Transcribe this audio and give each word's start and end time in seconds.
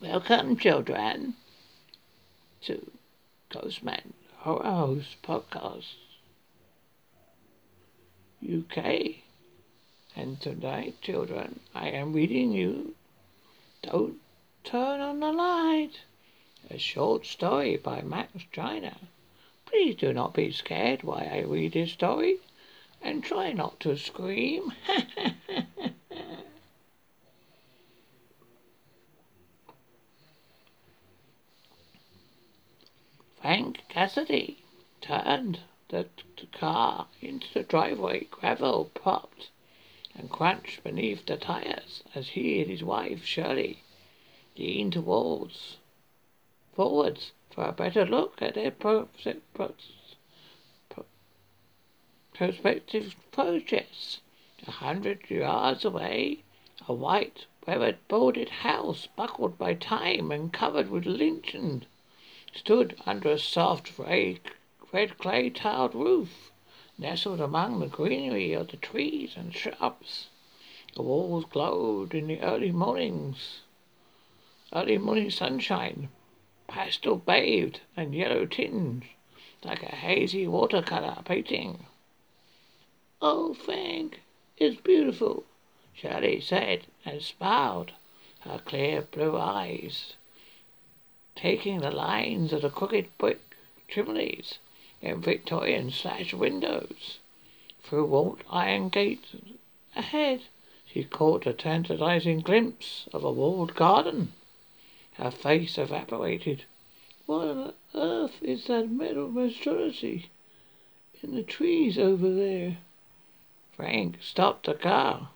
Welcome, 0.00 0.56
children, 0.56 1.34
to 2.62 2.92
Ghostman 3.50 4.12
Horror 4.36 4.62
Host 4.62 5.16
Podcast 5.24 5.94
UK. 8.48 9.16
And 10.14 10.40
tonight, 10.40 11.02
children, 11.02 11.58
I 11.74 11.88
am 11.88 12.12
reading 12.12 12.52
you 12.52 12.94
Don't 13.82 14.20
Turn 14.62 15.00
on 15.00 15.18
the 15.18 15.32
Light, 15.32 16.02
a 16.70 16.78
short 16.78 17.26
story 17.26 17.76
by 17.76 18.00
Max 18.00 18.44
China. 18.52 18.96
Please 19.66 19.96
do 19.96 20.12
not 20.12 20.32
be 20.32 20.52
scared 20.52 21.02
while 21.02 21.28
I 21.28 21.40
read 21.40 21.72
this 21.72 21.90
story, 21.90 22.36
and 23.02 23.24
try 23.24 23.52
not 23.52 23.80
to 23.80 23.96
scream. 23.96 24.72
Frank 33.48 33.87
Cassidy 33.98 34.58
turned 35.00 35.58
the, 35.88 36.06
car 36.52 37.08
into 37.20 37.52
the 37.52 37.64
driveway. 37.64 38.28
Gravel 38.30 38.92
popped 38.94 39.50
and 40.14 40.30
crunched 40.30 40.84
beneath 40.84 41.26
the 41.26 41.36
tires 41.36 42.04
as 42.14 42.28
he 42.28 42.60
and 42.60 42.70
his 42.70 42.84
wife 42.84 43.24
Shirley 43.24 43.82
leaned 44.56 44.92
towards 44.92 45.78
forwards 46.76 47.32
for 47.50 47.64
a 47.64 47.72
better 47.72 48.06
look 48.06 48.40
at 48.40 48.54
their 48.54 48.70
pro- 48.70 49.08
pro- 49.52 49.74
pro- 50.88 51.04
prospective 52.32 53.16
projects. 53.32 54.20
A 54.68 54.70
hundred 54.70 55.28
yards 55.28 55.84
away, 55.84 56.44
a 56.86 56.94
white, 56.94 57.46
weather-boarded 57.66 58.48
house, 58.48 59.08
buckled 59.16 59.58
by 59.58 59.74
time 59.74 60.30
and 60.30 60.52
covered 60.52 60.88
with 60.88 61.04
lichen 61.04 61.84
stood 62.54 62.96
under 63.04 63.30
a 63.30 63.38
soft 63.38 63.98
red, 63.98 64.40
clay 65.18 65.50
tiled 65.50 65.94
roof, 65.94 66.50
nestled 66.96 67.40
among 67.40 67.78
the 67.78 67.86
greenery 67.86 68.54
of 68.54 68.68
the 68.68 68.76
trees 68.78 69.34
and 69.36 69.54
shrubs. 69.54 70.28
The 70.94 71.02
walls 71.02 71.44
glowed 71.44 72.14
in 72.14 72.26
the 72.26 72.40
early 72.40 72.72
mornings, 72.72 73.60
early 74.72 74.96
morning 74.96 75.30
sunshine, 75.30 76.08
pastel 76.66 77.16
bathed 77.16 77.80
and 77.96 78.14
yellow 78.14 78.46
tinged, 78.46 79.04
like 79.62 79.82
a 79.82 79.94
hazy 79.94 80.46
watercolor 80.46 81.18
painting. 81.24 81.84
Oh, 83.20 83.52
Frank, 83.52 84.22
it's 84.56 84.80
beautiful, 84.80 85.44
Shirley 85.92 86.40
said 86.40 86.86
and 87.04 87.20
smiled, 87.20 87.92
her 88.40 88.58
clear 88.64 89.02
blue 89.02 89.36
eyes 89.36 90.14
taking 91.38 91.78
the 91.78 91.90
lines 91.90 92.52
of 92.52 92.62
the 92.62 92.68
crooked 92.68 93.06
brick 93.16 93.40
chimneys 93.86 94.58
and 95.00 95.24
Victorian 95.24 95.88
sash 95.88 96.34
windows. 96.34 97.20
Through 97.80 98.06
wrought 98.06 98.40
iron 98.50 98.88
gates 98.88 99.36
ahead, 99.94 100.42
she 100.84 101.04
caught 101.04 101.46
a 101.46 101.52
tantalizing 101.52 102.40
glimpse 102.40 103.08
of 103.12 103.22
a 103.22 103.30
walled 103.30 103.76
garden. 103.76 104.32
Her 105.12 105.30
face 105.30 105.78
evaporated. 105.78 106.64
What 107.26 107.46
on 107.46 107.72
earth 107.94 108.42
is 108.42 108.66
that 108.66 108.90
metal 108.90 109.28
monstrosity 109.28 110.30
in 111.22 111.36
the 111.36 111.44
trees 111.44 111.98
over 111.98 112.34
there? 112.34 112.78
Frank 113.76 114.16
stopped 114.20 114.66
the 114.66 114.74
car. 114.74 115.28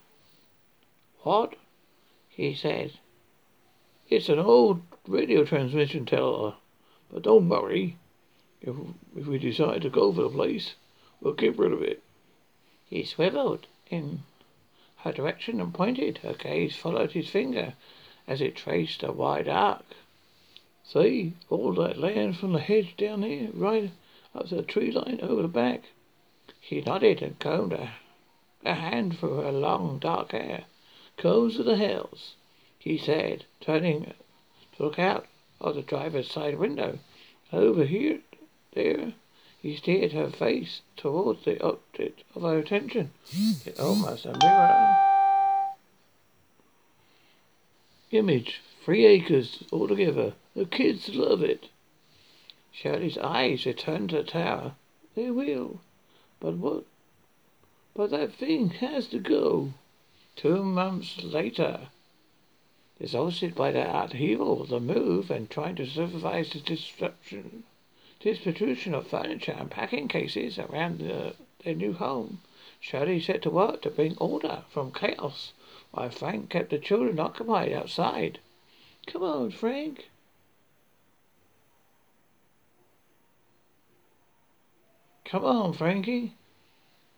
What? 1.21 1.55
he 2.29 2.55
said. 2.55 2.95
It's 4.09 4.29
an 4.29 4.41
old 4.41 4.83
radio 5.07 5.45
transmission 5.45 6.07
tower. 6.07 6.55
But 7.11 7.23
don't 7.23 7.49
worry. 7.49 7.97
If, 8.61 8.77
if 9.17 9.27
we 9.27 9.39
decide 9.39 9.83
to 9.83 9.91
go 9.91 10.13
for 10.13 10.23
the 10.23 10.31
place, 10.31 10.75
we'll 11.21 11.35
get 11.35 11.59
rid 11.59 11.73
of 11.73 11.83
it. 11.83 12.03
He 12.87 13.05
swiveled 13.05 13.67
in 13.91 14.23
her 14.99 15.13
direction 15.13 15.61
and 15.61 15.75
pointed. 15.75 16.19
Her 16.19 16.35
gaze 16.35 16.77
followed 16.77 17.13
his 17.13 17.29
finger 17.29 17.75
as 18.29 18.41
it 18.41 18.55
traced 18.55 19.03
a 19.03 19.13
wide 19.13 19.49
arc. 19.49 19.85
See, 20.85 21.35
all 21.51 21.73
that 21.75 21.99
land 21.99 22.37
from 22.37 22.53
the 22.53 22.61
hedge 22.61 22.97
down 22.97 23.23
there, 23.23 23.49
right 23.53 23.91
up 24.35 24.49
to 24.49 24.57
the 24.57 24.63
tree 24.63 24.93
line 24.93 25.21
over 25.23 25.43
the 25.43 25.49
back. 25.49 25.85
She 26.61 26.81
nodded 26.81 27.23
and 27.23 27.39
combed 27.39 27.73
a, 27.73 27.95
a 28.65 28.75
hand 28.75 29.19
through 29.19 29.41
her 29.41 29.53
long 29.53 29.99
dark 29.99 30.33
hair. 30.33 30.65
Comes 31.17 31.57
to 31.57 31.63
the 31.63 31.77
hills 31.77 32.35
he 32.83 32.99
said, 32.99 33.45
turning 33.61 34.13
look 34.83 34.99
out 34.99 35.27
of 35.61 35.77
the 35.77 35.83
driver's 35.83 36.29
side 36.29 36.59
window. 36.59 36.99
Over 37.53 37.85
here, 37.85 38.19
there, 38.75 39.13
he 39.61 39.77
steered 39.77 40.13
her 40.13 40.29
face 40.29 40.83
towards 40.97 41.45
the 41.45 41.63
object 41.63 42.25
of 42.35 42.43
her 42.43 42.59
attention. 42.59 43.13
It's 43.65 43.79
almost 43.79 44.27
a 44.27 44.37
mirror. 44.43 44.97
Image, 48.11 48.61
three 48.85 49.07
acres 49.07 49.63
altogether. 49.73 50.35
The 50.57 50.67
kids 50.67 51.09
love 51.11 51.43
it. 51.43 51.69
Shirley's 52.73 53.19
eyes 53.19 53.65
returned 53.65 54.11
to 54.11 54.17
the 54.17 54.25
tower. 54.25 54.75
They 55.15 55.31
will. 55.31 55.81
But 56.41 56.55
what? 56.55 56.85
But 57.95 58.11
that 58.11 58.33
thing 58.35 58.71
has 58.71 59.07
to 59.09 59.21
go. 59.21 59.75
Two 60.35 60.65
months 60.65 61.23
later 61.23 61.89
exhausted 63.03 63.53
by 63.53 63.73
the 63.73 64.03
upheaval 64.03 64.63
of 64.63 64.69
the 64.69 64.79
move 64.79 65.29
and 65.29 65.51
trying 65.51 65.75
to 65.75 65.85
supervise 65.85 66.51
the 66.51 66.61
disruption, 66.61 67.65
distribution 68.21 68.95
of 68.95 69.09
furniture 69.09 69.57
and 69.59 69.73
packing 69.73 70.07
cases 70.07 70.57
around 70.57 71.01
the, 71.01 71.35
their 71.65 71.75
new 71.75 71.93
home. 71.93 72.41
Shirley 72.79 73.21
set 73.21 73.43
to 73.43 73.51
work 73.51 73.83
to 73.83 73.91
bring 73.91 74.17
order 74.19 74.63
from 74.71 74.93
chaos 74.93 75.53
while 75.91 76.11
Frank 76.11 76.51
kept 76.51 76.71
the 76.71 76.79
children 76.79 77.19
occupied 77.19 77.73
outside. 77.73 78.39
Come 79.09 79.25
on, 79.25 79.51
Frank. 79.51 80.09
Come 85.25 85.45
on, 85.45 85.73
Frankie, 85.73 86.35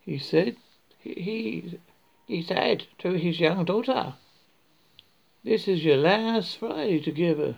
he 0.01 0.17
said. 0.17 0.57
He, 0.99 1.13
he, 1.15 1.79
he 2.27 2.43
said 2.43 2.87
to 3.01 3.13
his 3.13 3.39
young 3.39 3.67
daughter. 3.67 4.15
This 5.45 5.69
is 5.69 5.85
your 5.85 5.99
last 5.99 6.57
Friday 6.57 7.01
together 7.01 7.57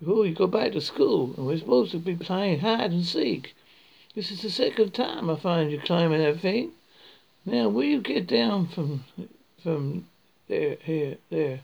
before 0.00 0.26
you 0.26 0.34
go 0.34 0.48
back 0.48 0.72
to 0.72 0.80
school, 0.80 1.32
and 1.36 1.46
we're 1.46 1.58
supposed 1.58 1.92
to 1.92 1.98
be 1.98 2.16
playing 2.16 2.58
hide 2.58 2.90
and 2.90 3.04
seek. 3.04 3.54
This 4.16 4.32
is 4.32 4.42
the 4.42 4.50
second 4.50 4.94
time 4.94 5.30
I 5.30 5.36
find 5.36 5.70
you 5.70 5.78
climbing 5.78 6.18
that 6.18 6.40
thing. 6.40 6.72
Now, 7.46 7.68
will 7.68 7.84
you 7.84 8.00
get 8.00 8.26
down 8.26 8.66
from 8.66 9.04
from 9.62 10.08
there, 10.48 10.76
here, 10.82 11.18
there? 11.30 11.60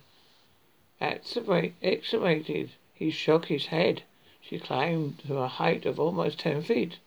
Exasperated, 1.01 2.71
he 2.95 3.11
shook 3.11 3.47
his 3.47 3.67
head. 3.67 4.05
She 4.41 4.61
climbed 4.61 5.19
to 5.27 5.39
a 5.39 5.49
height 5.49 5.85
of 5.85 5.99
almost 5.99 6.39
ten 6.39 6.63
feet. 6.63 6.99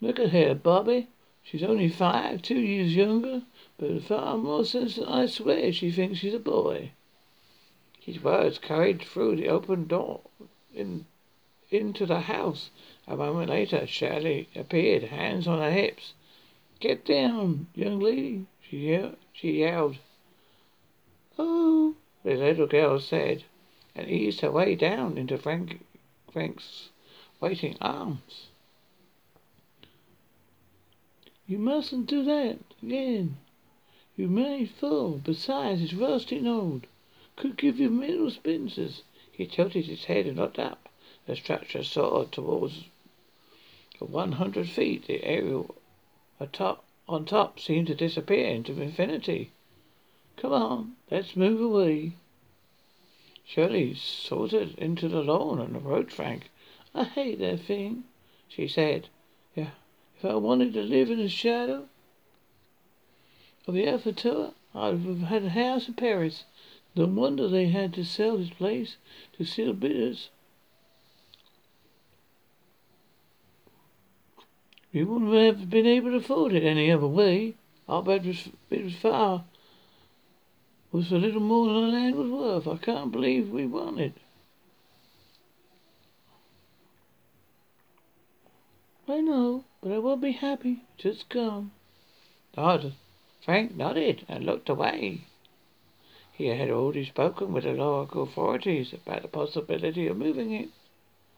Look 0.00 0.18
at 0.18 0.30
her, 0.30 0.54
Bobby. 0.54 1.08
She's 1.44 1.62
only 1.62 1.88
five, 1.88 2.40
two 2.40 2.60
years 2.60 2.94
younger, 2.94 3.42
but 3.76 4.02
far 4.04 4.38
more 4.38 4.64
sense 4.64 4.96
than 4.96 5.06
I 5.06 5.26
swear 5.26 5.72
she 5.72 5.90
thinks 5.90 6.20
she's 6.20 6.34
a 6.34 6.38
boy. 6.38 6.92
His 8.00 8.22
words 8.22 8.58
carried 8.58 9.02
through 9.02 9.36
the 9.36 9.48
open 9.48 9.86
door 9.86 10.22
in, 10.74 11.06
into 11.70 12.06
the 12.06 12.20
house. 12.20 12.70
A 13.06 13.16
moment 13.16 13.50
later, 13.50 13.86
Shirley 13.86 14.48
appeared, 14.54 15.04
hands 15.04 15.46
on 15.46 15.58
her 15.58 15.70
hips. 15.70 16.14
Get 16.80 17.04
down, 17.04 17.68
young 17.74 18.00
lady, 18.00 18.46
she 18.60 18.88
yelled. 18.90 19.16
She 19.32 19.60
yelled. 19.60 19.98
Oh, 21.38 21.94
the 22.24 22.34
little 22.34 22.66
girl 22.66 22.98
said, 22.98 23.44
and 23.94 24.08
eased 24.08 24.40
her 24.40 24.50
way 24.50 24.74
down 24.74 25.18
into 25.18 25.38
Frank, 25.38 25.84
Frank's 26.32 26.90
waiting 27.40 27.76
arms. 27.80 28.48
You 31.46 31.58
mustn't 31.58 32.06
do 32.06 32.22
that 32.24 32.58
again. 32.82 33.36
You 34.16 34.28
may 34.28 34.64
fall. 34.66 35.20
Besides, 35.24 35.82
it's 35.82 35.94
rusty 35.94 36.38
and 36.38 36.48
old. 36.48 36.86
Could 37.36 37.56
give 37.56 37.80
you 37.80 37.90
mental 37.90 38.30
splinters. 38.30 39.02
He 39.30 39.46
tilted 39.46 39.86
his 39.86 40.04
head 40.04 40.26
and 40.26 40.36
looked 40.36 40.58
up. 40.58 40.88
The 41.26 41.34
structure 41.34 41.82
soared 41.82 42.32
towards 42.32 42.84
one 43.98 44.32
hundred 44.32 44.68
feet. 44.68 45.06
The 45.06 45.24
area 45.24 45.62
atop, 46.38 46.84
on 47.08 47.24
top 47.24 47.58
seemed 47.58 47.86
to 47.88 47.94
disappear 47.94 48.48
into 48.48 48.80
infinity. 48.80 49.50
Come 50.36 50.52
on, 50.52 50.92
let's 51.10 51.36
move 51.36 51.60
away. 51.60 52.12
Shirley 53.44 53.94
sauntered 53.94 54.78
into 54.78 55.08
the 55.08 55.22
lawn 55.22 55.60
and 55.60 55.76
approached 55.76 56.12
Frank. 56.12 56.50
I 56.94 57.04
hate 57.04 57.38
that 57.40 57.60
thing, 57.60 58.04
she 58.48 58.68
said. 58.68 59.08
If 60.22 60.30
I 60.30 60.36
wanted 60.36 60.72
to 60.74 60.82
live 60.82 61.10
in 61.10 61.18
the 61.18 61.28
shadow, 61.28 61.88
of 63.66 63.74
the 63.74 63.88
Eiffel 63.88 64.12
Tower, 64.12 64.52
I'd 64.72 65.00
have 65.00 65.18
had 65.22 65.42
a 65.42 65.48
house 65.48 65.88
in 65.88 65.94
Paris. 65.94 66.44
No 66.94 67.06
wonder 67.06 67.48
they 67.48 67.66
had 67.66 67.92
to 67.94 68.04
sell 68.04 68.36
this 68.38 68.50
place 68.50 68.98
to 69.36 69.44
sealed 69.44 69.80
bidders. 69.80 70.30
We 74.92 75.02
wouldn't 75.02 75.34
have 75.34 75.68
been 75.68 75.86
able 75.86 76.10
to 76.10 76.18
afford 76.18 76.52
it 76.52 76.62
any 76.62 76.92
other 76.92 77.08
way. 77.08 77.56
Our 77.88 78.04
bet 78.04 78.24
was, 78.24 78.48
it 78.70 78.84
was 78.84 78.94
far, 78.94 79.44
It 80.92 80.96
was 80.96 81.10
a 81.10 81.16
little 81.16 81.40
more 81.40 81.66
than 81.66 81.90
the 81.90 81.96
land 81.96 82.14
was 82.14 82.30
worth. 82.30 82.68
I 82.68 82.76
can't 82.76 83.10
believe 83.10 83.50
we 83.50 83.66
won 83.66 83.98
it. 83.98 84.14
I 89.08 89.20
know, 89.20 89.64
but 89.82 89.90
I 89.90 89.98
won't 89.98 90.20
be 90.20 90.30
happy. 90.30 90.84
Just 90.96 91.28
gone. 91.28 91.72
Nod. 92.56 92.92
Frank 93.40 93.74
nodded 93.74 94.24
and 94.28 94.46
looked 94.46 94.68
away. 94.68 95.22
He 96.32 96.46
had 96.46 96.70
already 96.70 97.04
spoken 97.04 97.52
with 97.52 97.64
the 97.64 97.72
local 97.72 98.22
authorities 98.22 98.92
about 98.92 99.22
the 99.22 99.28
possibility 99.28 100.06
of 100.06 100.16
moving 100.16 100.52
it. 100.52 100.68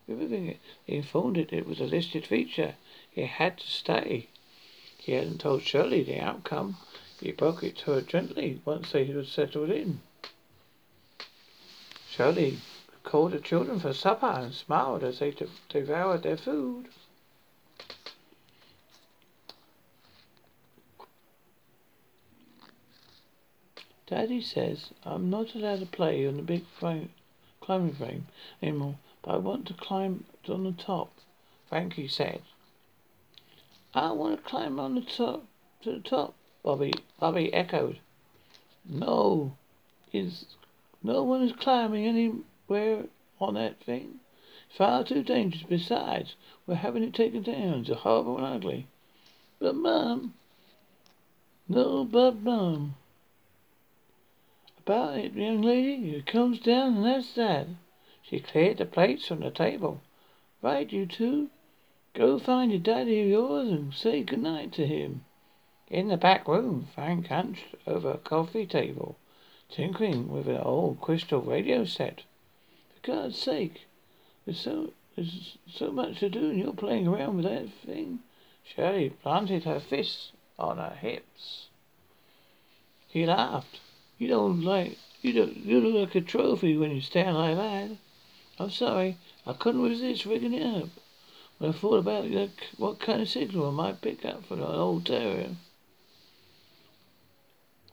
Removing 0.06 0.46
it. 0.46 0.58
He 0.84 0.96
informed 0.96 1.38
it 1.38 1.54
it 1.54 1.66
was 1.66 1.80
a 1.80 1.84
listed 1.84 2.26
feature. 2.26 2.74
It 3.14 3.26
had 3.26 3.56
to 3.58 3.66
stay. 3.66 4.28
He 4.98 5.12
hadn't 5.12 5.40
told 5.40 5.62
Shirley 5.62 6.02
the 6.02 6.20
outcome. 6.20 6.76
He 7.20 7.32
broke 7.32 7.62
it 7.62 7.78
to 7.78 7.92
her 7.92 8.02
gently 8.02 8.60
once 8.66 8.92
they 8.92 9.06
had 9.06 9.26
settled 9.26 9.70
in. 9.70 10.02
Shirley 12.10 12.58
called 13.04 13.32
the 13.32 13.40
children 13.40 13.80
for 13.80 13.94
supper 13.94 14.26
and 14.26 14.52
smiled 14.52 15.02
as 15.02 15.20
they 15.20 15.34
devoured 15.70 16.22
their 16.22 16.36
food. 16.36 16.88
Daddy 24.14 24.40
says 24.40 24.90
I'm 25.04 25.28
not 25.28 25.56
allowed 25.56 25.80
to 25.80 25.86
play 25.86 26.24
on 26.24 26.36
the 26.36 26.42
big 26.44 26.64
frame, 26.78 27.10
climbing 27.60 27.94
frame 27.94 28.28
anymore, 28.62 28.94
but 29.22 29.32
I 29.32 29.38
want 29.38 29.66
to 29.66 29.74
climb 29.74 30.24
on 30.48 30.62
the 30.62 30.70
top, 30.70 31.10
Frankie 31.68 32.06
said. 32.06 32.40
I 33.92 34.12
want 34.12 34.36
to 34.36 34.48
climb 34.48 34.78
on 34.78 34.94
the 34.94 35.00
top, 35.00 35.46
to 35.82 35.90
the 35.90 35.98
top, 35.98 36.36
Bobby, 36.62 36.92
Bobby 37.18 37.52
echoed. 37.52 37.98
No, 38.88 39.56
is 40.12 40.46
no 41.02 41.24
one 41.24 41.42
is 41.42 41.52
climbing 41.58 42.06
anywhere 42.06 43.06
on 43.40 43.54
that 43.54 43.80
thing. 43.80 44.20
Far 44.68 45.02
too 45.02 45.24
dangerous. 45.24 45.64
Besides, 45.68 46.36
we're 46.68 46.76
having 46.76 47.02
it 47.02 47.14
taken 47.14 47.42
down. 47.42 47.80
It's 47.80 47.90
horrible 47.90 48.36
and 48.36 48.46
ugly. 48.46 48.86
But, 49.58 49.74
Mum. 49.74 50.34
No, 51.68 52.04
but, 52.04 52.36
Mum 52.36 52.94
it, 54.86 55.34
young 55.34 55.62
lady. 55.62 56.16
It 56.16 56.26
comes 56.26 56.58
down, 56.58 56.96
and 56.96 57.04
that's 57.04 57.34
that. 57.34 57.66
She 58.22 58.40
cleared 58.40 58.78
the 58.78 58.86
plates 58.86 59.26
from 59.26 59.40
the 59.40 59.50
table. 59.50 60.02
Right, 60.62 60.90
you 60.92 61.06
two. 61.06 61.50
Go 62.14 62.38
find 62.38 62.70
your 62.70 62.80
daddy 62.80 63.20
of 63.22 63.28
yours 63.28 63.68
and 63.68 63.92
say 63.92 64.22
good 64.22 64.42
night 64.42 64.72
to 64.74 64.86
him. 64.86 65.24
In 65.88 66.08
the 66.08 66.16
back 66.16 66.48
room, 66.48 66.88
Frank 66.94 67.26
hunched 67.26 67.74
over 67.86 68.12
a 68.12 68.18
coffee 68.18 68.66
table, 68.66 69.16
tinkering 69.68 70.28
with 70.28 70.48
an 70.48 70.58
old 70.58 71.00
crystal 71.00 71.40
radio 71.40 71.84
set. 71.84 72.22
For 72.94 73.12
God's 73.12 73.38
sake, 73.38 73.86
there's 74.44 74.60
so 74.60 74.92
there's 75.16 75.58
so 75.68 75.92
much 75.92 76.20
to 76.20 76.28
do, 76.28 76.50
and 76.50 76.58
you're 76.58 76.72
playing 76.72 77.06
around 77.06 77.36
with 77.36 77.44
that 77.44 77.68
thing. 77.84 78.20
Shirley 78.64 79.10
planted 79.10 79.64
her 79.64 79.78
fists 79.78 80.32
on 80.58 80.78
her 80.78 80.96
hips. 81.00 81.68
He 83.06 83.26
laughed. 83.26 83.80
You 84.18 84.28
don't 84.28 84.62
like 84.62 84.98
you 85.22 85.32
don't 85.32 85.56
you 85.56 85.80
look 85.80 86.08
like 86.08 86.14
a 86.14 86.20
trophy 86.20 86.76
when 86.76 86.92
you 86.92 87.00
stand 87.00 87.36
like 87.36 87.56
that. 87.56 87.96
I'm 88.58 88.70
sorry, 88.70 89.16
I 89.46 89.54
couldn't 89.54 89.82
resist 89.82 90.26
rigging 90.26 90.54
it 90.54 90.82
up. 90.82 90.90
When 91.58 91.70
I 91.70 91.72
thought 91.72 91.96
about 91.96 92.30
like, 92.30 92.68
what 92.76 93.00
kind 93.00 93.22
of 93.22 93.28
signal 93.28 93.68
I 93.68 93.72
might 93.72 94.00
pick 94.00 94.24
up 94.24 94.46
from 94.46 94.60
an 94.60 94.70
old 94.70 95.06
terrier. 95.06 95.56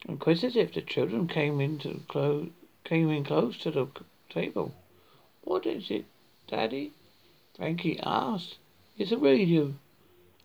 Inquisitive, 0.08 0.74
the 0.74 0.82
children 0.82 1.28
came 1.28 1.62
in 1.62 1.80
to 1.80 2.02
close 2.08 2.50
came 2.84 3.10
in 3.10 3.24
close 3.24 3.58
to 3.60 3.72
the 3.72 3.88
table. 4.30 4.74
What 5.44 5.66
is 5.66 5.90
it, 5.90 6.06
Daddy? 6.48 6.92
Frankie 7.56 8.00
asked. 8.00 8.58
It's 8.98 9.12
a 9.12 9.18
radio. 9.18 9.74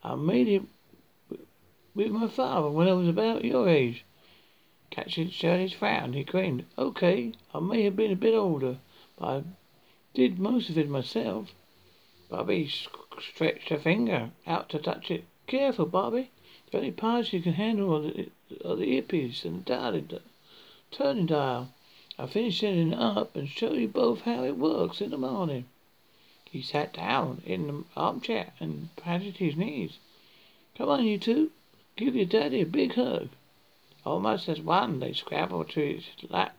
I 0.02 0.14
made 0.14 0.48
it 0.48 0.62
with 1.94 2.10
my 2.10 2.28
father 2.28 2.70
when 2.70 2.88
I 2.88 2.92
was 2.92 3.08
about 3.08 3.44
your 3.44 3.68
age. 3.68 4.04
Catching 4.90 5.30
Shirley's 5.30 5.72
frown, 5.72 6.12
he 6.12 6.22
grinned. 6.22 6.64
Okay, 6.78 7.32
I 7.52 7.60
may 7.60 7.82
have 7.82 7.96
been 7.96 8.12
a 8.12 8.16
bit 8.16 8.34
older, 8.34 8.78
but 9.18 9.26
I 9.26 9.42
did 10.14 10.38
most 10.38 10.70
of 10.70 10.78
it 10.78 10.88
myself. 10.88 11.54
Bobby 12.28 12.68
stretched 12.68 13.70
a 13.70 13.78
finger 13.78 14.30
out 14.46 14.68
to 14.70 14.78
touch 14.78 15.10
it. 15.10 15.24
Careful, 15.46 15.86
Bobby. 15.86 16.30
The 16.70 16.78
only 16.78 16.90
parts 16.92 17.32
you 17.32 17.40
can 17.40 17.54
handle 17.54 17.96
are 17.96 18.00
the, 18.00 18.30
are 18.64 18.76
the 18.76 18.92
earpiece 18.94 19.44
and 19.44 19.64
the 19.64 19.64
dialing, 19.64 20.10
turning 20.90 21.26
dial. 21.26 21.72
I'll 22.18 22.26
finish 22.26 22.60
setting 22.60 22.92
it 22.92 22.98
up 22.98 23.36
and 23.36 23.48
show 23.48 23.72
you 23.72 23.88
both 23.88 24.22
how 24.22 24.44
it 24.44 24.56
works 24.56 25.00
in 25.00 25.10
the 25.10 25.18
morning. 25.18 25.66
He 26.50 26.62
sat 26.62 26.94
down 26.94 27.42
in 27.44 27.66
the 27.66 27.84
armchair 27.96 28.52
and 28.60 28.88
patted 28.96 29.36
his 29.36 29.56
knees. 29.56 29.98
Come 30.76 30.88
on, 30.88 31.04
you 31.04 31.18
two. 31.18 31.50
Give 31.96 32.16
your 32.16 32.24
daddy 32.24 32.60
a 32.62 32.66
big 32.66 32.94
hug. 32.94 33.28
Almost 34.06 34.48
as 34.48 34.60
one, 34.60 35.00
they 35.00 35.12
scrambled 35.12 35.70
to 35.70 35.80
his 35.80 36.04
lap, 36.30 36.56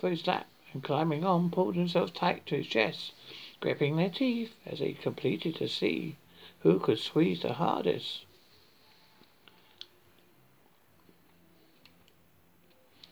for 0.00 0.10
his 0.10 0.26
lap, 0.26 0.48
and 0.72 0.82
climbing 0.82 1.24
on, 1.24 1.48
pulled 1.48 1.76
themselves 1.76 2.10
tight 2.10 2.44
to 2.46 2.56
his 2.56 2.66
chest, 2.66 3.12
gripping 3.60 3.94
their 3.94 4.10
teeth 4.10 4.56
as 4.66 4.80
they 4.80 4.94
completed 4.94 5.54
to 5.54 5.68
see 5.68 6.16
who 6.62 6.80
could 6.80 6.98
squeeze 6.98 7.42
the 7.42 7.52
hardest. 7.52 8.24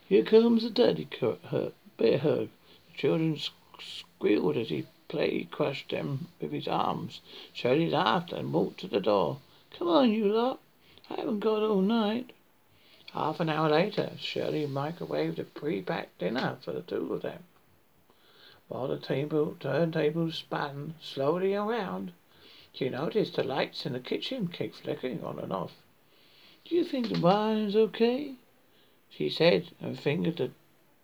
Here 0.08 0.25
comes 0.25 0.64
the 0.64 0.70
daddy 0.70 1.06
hug, 1.20 1.75
bear 1.96 2.19
hug. 2.19 2.49
The 2.90 2.99
children 2.99 3.38
squealed 3.79 4.56
as 4.56 4.70
he 4.70 4.87
played, 5.06 5.52
crushed 5.52 5.90
them 5.90 6.26
with 6.40 6.50
his 6.50 6.67
arms. 6.67 7.20
Shirley 7.52 7.88
laughed 7.88 8.32
and 8.32 8.52
walked 8.52 8.81
to 8.81 8.88
the 8.88 9.00
door. 9.00 9.38
Come 9.79 9.87
on, 9.87 10.11
you 10.11 10.26
lot. 10.26 10.58
I 11.08 11.20
haven't 11.20 11.38
got 11.38 11.62
all 11.62 11.81
night. 11.81 12.32
Half 13.12 13.40
an 13.40 13.49
hour 13.49 13.70
later, 13.70 14.12
Shirley 14.19 14.66
microwaved 14.66 15.38
a 15.38 15.44
pre-packed 15.44 16.18
dinner 16.18 16.59
for 16.61 16.73
the 16.73 16.83
two 16.83 17.14
of 17.14 17.23
them. 17.23 17.44
While 18.68 18.88
the 18.88 18.99
table 18.99 19.56
turntable 19.59 20.30
spun 20.30 20.94
slowly 21.00 21.54
around, 21.54 22.12
she 22.71 22.90
noticed 22.90 23.37
the 23.37 23.42
lights 23.42 23.87
in 23.87 23.94
the 23.94 24.00
kitchen 24.00 24.49
kept 24.49 24.76
flickering 24.76 25.25
on 25.25 25.38
and 25.38 25.52
off. 25.54 25.73
Do 26.66 26.75
you 26.75 26.85
think 26.85 27.09
the 27.09 27.18
wiring's 27.18 27.75
okay? 27.75 28.35
She 29.09 29.30
said 29.30 29.71
and 29.80 29.99
fingered 29.99 30.37
the 30.37 30.50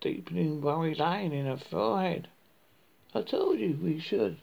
deepening 0.03 0.61
worry 0.61 0.95
line 0.95 1.33
in 1.33 1.47
her 1.47 1.57
forehead. 1.57 2.29
I 3.15 3.23
told 3.23 3.59
you 3.59 3.79
we 3.83 3.99
should. 3.99 4.37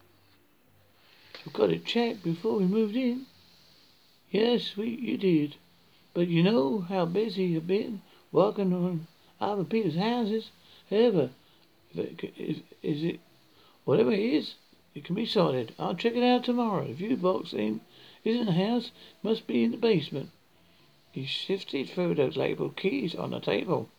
We 1.45 1.51
got 1.51 1.69
it 1.69 1.85
checked 1.85 2.23
before 2.23 2.57
we 2.57 2.65
moved 2.65 2.95
in. 2.95 3.27
Yes, 4.31 4.75
we 4.75 4.89
you 4.89 5.17
did. 5.17 5.57
But 6.13 6.27
you 6.27 6.43
know 6.43 6.81
how 6.81 7.05
busy 7.05 7.45
you've 7.45 7.67
been 7.67 8.01
working 8.31 8.73
on 8.73 9.07
other 9.39 9.63
people's 9.63 9.95
houses. 9.95 10.51
However, 10.89 11.29
if 11.95 12.23
if, 12.37 12.57
is 12.83 13.03
it 13.03 13.19
whatever 13.85 14.11
it 14.11 14.19
is, 14.19 14.55
it 14.93 15.05
can 15.05 15.15
be 15.15 15.25
sorted. 15.25 15.73
I'll 15.79 15.95
check 15.95 16.15
it 16.15 16.23
out 16.23 16.43
tomorrow. 16.43 16.87
The 16.87 16.93
fuse 16.93 17.19
box 17.19 17.53
in, 17.53 17.81
isn't 18.23 18.45
the 18.45 18.51
house, 18.51 18.91
must 19.23 19.47
be 19.47 19.63
in 19.63 19.71
the 19.71 19.77
basement. 19.77 20.29
He 21.11 21.25
shifted 21.25 21.89
through 21.89 22.15
the 22.15 22.27
labeled 22.27 22.75
keys 22.75 23.15
on 23.15 23.31
the 23.31 23.39
table. 23.39 23.89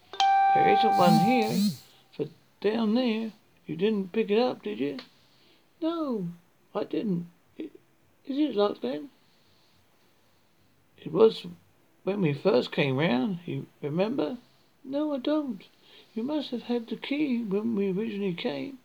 There 0.54 0.69
isn't 0.69 0.99
one 0.99 1.19
here, 1.25 1.71
for 2.14 2.26
down 2.61 2.95
there. 2.95 3.33
You 3.66 3.76
didn't 3.76 4.12
pick 4.12 4.31
it 4.31 4.38
up, 4.38 4.62
did 4.62 4.78
you? 4.78 4.99
No, 5.81 6.28
I 6.75 6.85
didn't. 6.85 7.28
Is 7.57 7.71
it 8.26 8.54
locked 8.54 8.83
then? 8.83 9.09
It 10.99 11.11
was 11.11 11.47
when 12.04 12.21
we 12.21 12.32
first 12.32 12.73
came 12.73 12.97
round, 12.97 13.38
you 13.47 13.66
remember? 13.80 14.38
No, 14.85 15.14
I 15.14 15.18
don't. 15.18 15.62
You 16.14 16.23
must 16.23 16.50
have 16.50 16.62
had 16.62 16.88
the 16.88 16.97
key 16.97 17.42
when 17.42 17.76
we 17.76 17.90
originally 17.90 18.35
came. 18.35 18.78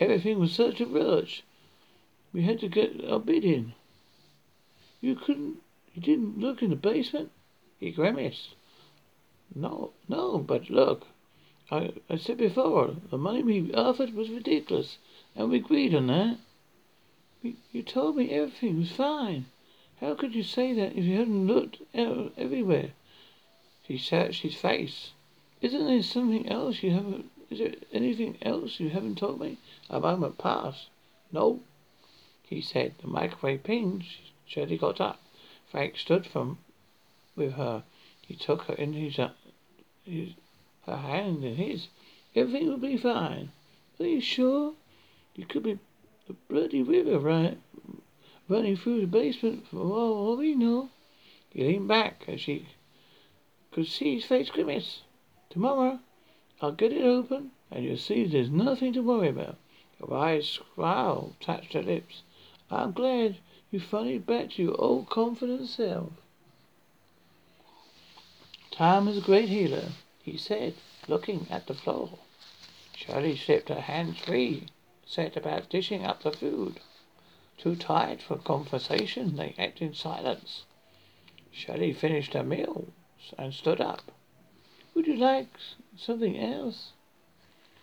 Everything 0.00 0.38
was 0.38 0.52
such 0.52 0.80
a 0.80 0.86
rush. 0.86 1.42
We 2.32 2.42
had 2.42 2.60
to 2.60 2.68
get 2.68 3.04
our 3.04 3.20
bid 3.20 3.44
in. 3.44 3.74
You 5.00 5.14
couldn't, 5.14 5.58
you 5.94 6.02
didn't 6.02 6.38
look 6.38 6.62
in 6.62 6.70
the 6.70 6.76
basement? 6.76 7.30
He 7.78 7.90
grimaced. 7.90 8.54
No, 9.54 9.92
no, 10.08 10.38
but 10.38 10.70
look, 10.70 11.06
I, 11.70 11.92
I 12.08 12.16
said 12.16 12.38
before, 12.38 12.96
the 13.10 13.18
money 13.18 13.42
we 13.42 13.72
offered 13.74 14.14
was 14.14 14.30
ridiculous, 14.30 14.98
and 15.36 15.50
we 15.50 15.58
agreed 15.58 15.94
on 15.94 16.06
that. 16.08 16.38
You, 17.42 17.54
you 17.72 17.82
told 17.82 18.16
me 18.16 18.30
everything 18.30 18.78
was 18.78 18.92
fine. 18.92 19.46
How 20.00 20.14
could 20.14 20.34
you 20.34 20.44
say 20.44 20.72
that 20.74 20.96
if 20.96 21.04
you 21.04 21.18
hadn't 21.18 21.48
looked 21.48 21.78
everywhere? 21.92 22.92
She 23.86 23.98
searched 23.98 24.42
his 24.42 24.54
face. 24.54 25.10
Isn't 25.60 25.86
there 25.86 26.02
something 26.02 26.48
else 26.48 26.84
you 26.84 26.92
haven't? 26.92 27.30
Is 27.50 27.58
there 27.58 27.74
anything 27.92 28.38
else 28.42 28.78
you 28.78 28.90
haven't 28.90 29.18
told 29.18 29.40
me? 29.40 29.58
A 29.90 29.98
moment 29.98 30.38
passed. 30.38 30.88
No, 31.32 31.60
he 32.42 32.60
said. 32.60 32.94
The 32.98 33.08
microwave 33.08 33.64
pinged. 33.64 34.04
Shirley 34.46 34.78
got 34.78 35.00
up. 35.00 35.20
Frank 35.68 35.96
stood 35.96 36.26
from 36.26 36.58
with 37.34 37.54
her. 37.54 37.82
He 38.20 38.36
took 38.36 38.62
her 38.64 38.74
in 38.74 38.92
his, 38.92 39.18
uh, 39.18 39.32
his 40.04 40.34
her 40.86 40.96
hand 40.96 41.42
in 41.42 41.56
his. 41.56 41.88
Everything 42.36 42.68
will 42.68 42.78
be 42.78 42.96
fine. 42.96 43.50
Are 43.98 44.06
you 44.06 44.20
sure? 44.20 44.74
You 45.34 45.44
could 45.44 45.64
be 45.64 45.78
a 46.28 46.32
bloody 46.48 46.82
river 46.82 47.18
right 47.18 47.58
running 48.48 48.76
through 48.76 49.00
the 49.00 49.06
basement 49.06 49.66
for 49.68 49.78
all 49.78 50.36
we 50.36 50.54
know. 50.54 50.88
He 51.50 51.64
leaned 51.64 51.88
back 51.88 52.24
as 52.28 52.40
she 52.40 52.68
could 53.72 53.86
see 53.86 54.16
his 54.16 54.24
face 54.24 54.50
grimace. 54.50 55.02
Tomorrow 55.50 56.00
I'll 56.60 56.72
get 56.72 56.92
it 56.92 57.02
open 57.02 57.52
and 57.70 57.84
you'll 57.84 57.96
see 57.96 58.26
there's 58.26 58.50
nothing 58.50 58.92
to 58.94 59.02
worry 59.02 59.28
about. 59.28 59.56
Her 60.00 60.14
eyes 60.14 60.60
smile 60.74 61.34
touched 61.40 61.74
her 61.74 61.82
lips. 61.82 62.22
I'm 62.70 62.92
glad 62.92 63.36
you 63.70 63.80
finally 63.80 64.18
back 64.18 64.50
to 64.52 64.62
your 64.62 64.80
old 64.80 65.10
confident 65.10 65.68
self. 65.68 66.12
Time 68.70 69.08
is 69.08 69.18
a 69.18 69.22
great 69.22 69.48
healer, 69.48 69.88
he 70.22 70.36
said, 70.36 70.74
looking 71.08 71.46
at 71.50 71.66
the 71.66 71.74
floor. 71.74 72.18
Shirley 72.94 73.36
slipped 73.36 73.68
her 73.70 73.80
hands 73.80 74.18
free, 74.18 74.68
set 75.04 75.36
about 75.36 75.68
dishing 75.68 76.04
up 76.04 76.22
the 76.22 76.30
food. 76.32 76.80
Too 77.58 77.74
tired 77.74 78.22
for 78.22 78.36
conversation, 78.36 79.34
they 79.34 79.52
ate 79.58 79.82
in 79.82 79.92
silence. 79.92 80.64
Shirley 81.50 81.92
finished 81.92 82.34
her 82.34 82.44
meal 82.44 82.86
and 83.36 83.52
stood 83.52 83.80
up. 83.80 84.12
Would 84.94 85.08
you 85.08 85.16
like 85.16 85.48
something 85.96 86.38
else? 86.38 86.92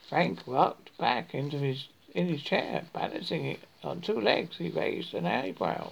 Frank 0.08 0.40
rocked 0.48 0.98
back 0.98 1.36
into 1.36 1.58
his 1.58 1.90
in 2.14 2.30
his 2.30 2.42
chair, 2.42 2.86
balancing 2.94 3.46
it 3.46 3.60
on 3.84 4.00
two 4.00 4.20
legs. 4.20 4.58
He 4.58 4.70
raised 4.70 5.14
an 5.14 5.26
eyebrow. 5.26 5.92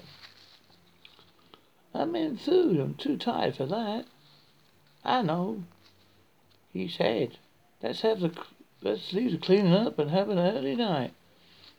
I 1.93 2.05
meant 2.05 2.39
food. 2.39 2.79
I'm 2.79 2.95
too 2.95 3.17
tired 3.17 3.57
for 3.57 3.65
that. 3.65 4.05
I 5.03 5.23
know. 5.23 5.65
He 6.71 6.87
said, 6.87 7.37
"Let's 7.81 7.99
have 7.99 8.21
the 8.21 8.31
let's 8.81 9.11
leave 9.11 9.33
the 9.33 9.37
cleaning 9.37 9.73
up 9.73 9.99
and 9.99 10.09
have 10.09 10.29
an 10.29 10.39
early 10.39 10.77
night." 10.77 11.13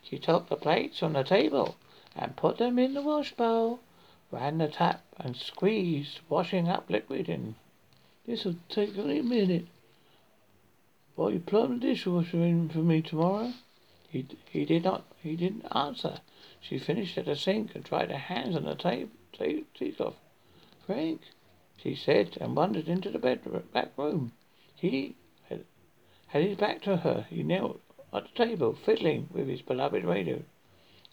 She 0.03 0.19
took 0.19 0.49
the 0.49 0.55
plates 0.55 1.01
on 1.01 1.13
the 1.13 1.23
table 1.23 1.75
and 2.15 2.35
put 2.35 2.57
them 2.57 2.79
in 2.79 2.93
the 2.93 3.01
wash 3.01 3.33
bowl, 3.33 3.79
ran 4.31 4.57
the 4.57 4.67
tap 4.67 5.03
and 5.17 5.35
squeezed 5.35 6.19
washing 6.29 6.67
up 6.67 6.89
liquid 6.89 7.29
in. 7.29 7.55
This'll 8.25 8.55
take 8.69 8.97
only 8.97 9.19
a 9.19 9.23
minute. 9.23 9.67
Will 11.15 11.31
you 11.31 11.39
plumb 11.39 11.79
the 11.79 11.87
dishwasher 11.87 12.41
in 12.41 12.69
for 12.69 12.79
me 12.79 13.01
tomorrow? 13.01 13.53
He 14.09 14.25
he 14.49 14.65
did 14.65 14.83
not 14.83 15.05
he 15.21 15.35
didn't 15.35 15.67
answer. 15.75 16.21
She 16.61 16.79
finished 16.79 17.17
at 17.17 17.25
the 17.25 17.35
sink 17.35 17.75
and 17.75 17.85
tried 17.85 18.11
her 18.11 18.17
hands 18.17 18.55
on 18.55 18.63
the 18.63 18.75
table 18.75 19.11
teacloth. 19.73 20.15
Frank, 20.85 21.21
she 21.77 21.95
said, 21.95 22.37
and 22.39 22.55
wandered 22.55 22.87
into 22.87 23.09
the 23.09 23.19
bedroom, 23.19 23.63
back 23.73 23.91
room. 23.97 24.31
He 24.75 25.15
had, 25.49 25.65
had 26.27 26.43
his 26.43 26.57
back 26.57 26.81
to 26.83 26.97
her. 26.97 27.27
He 27.29 27.43
knelt 27.43 27.81
at 28.13 28.23
the 28.23 28.45
table, 28.45 28.73
fiddling 28.73 29.29
with 29.31 29.47
his 29.47 29.61
beloved 29.61 30.03
radio. 30.03 30.43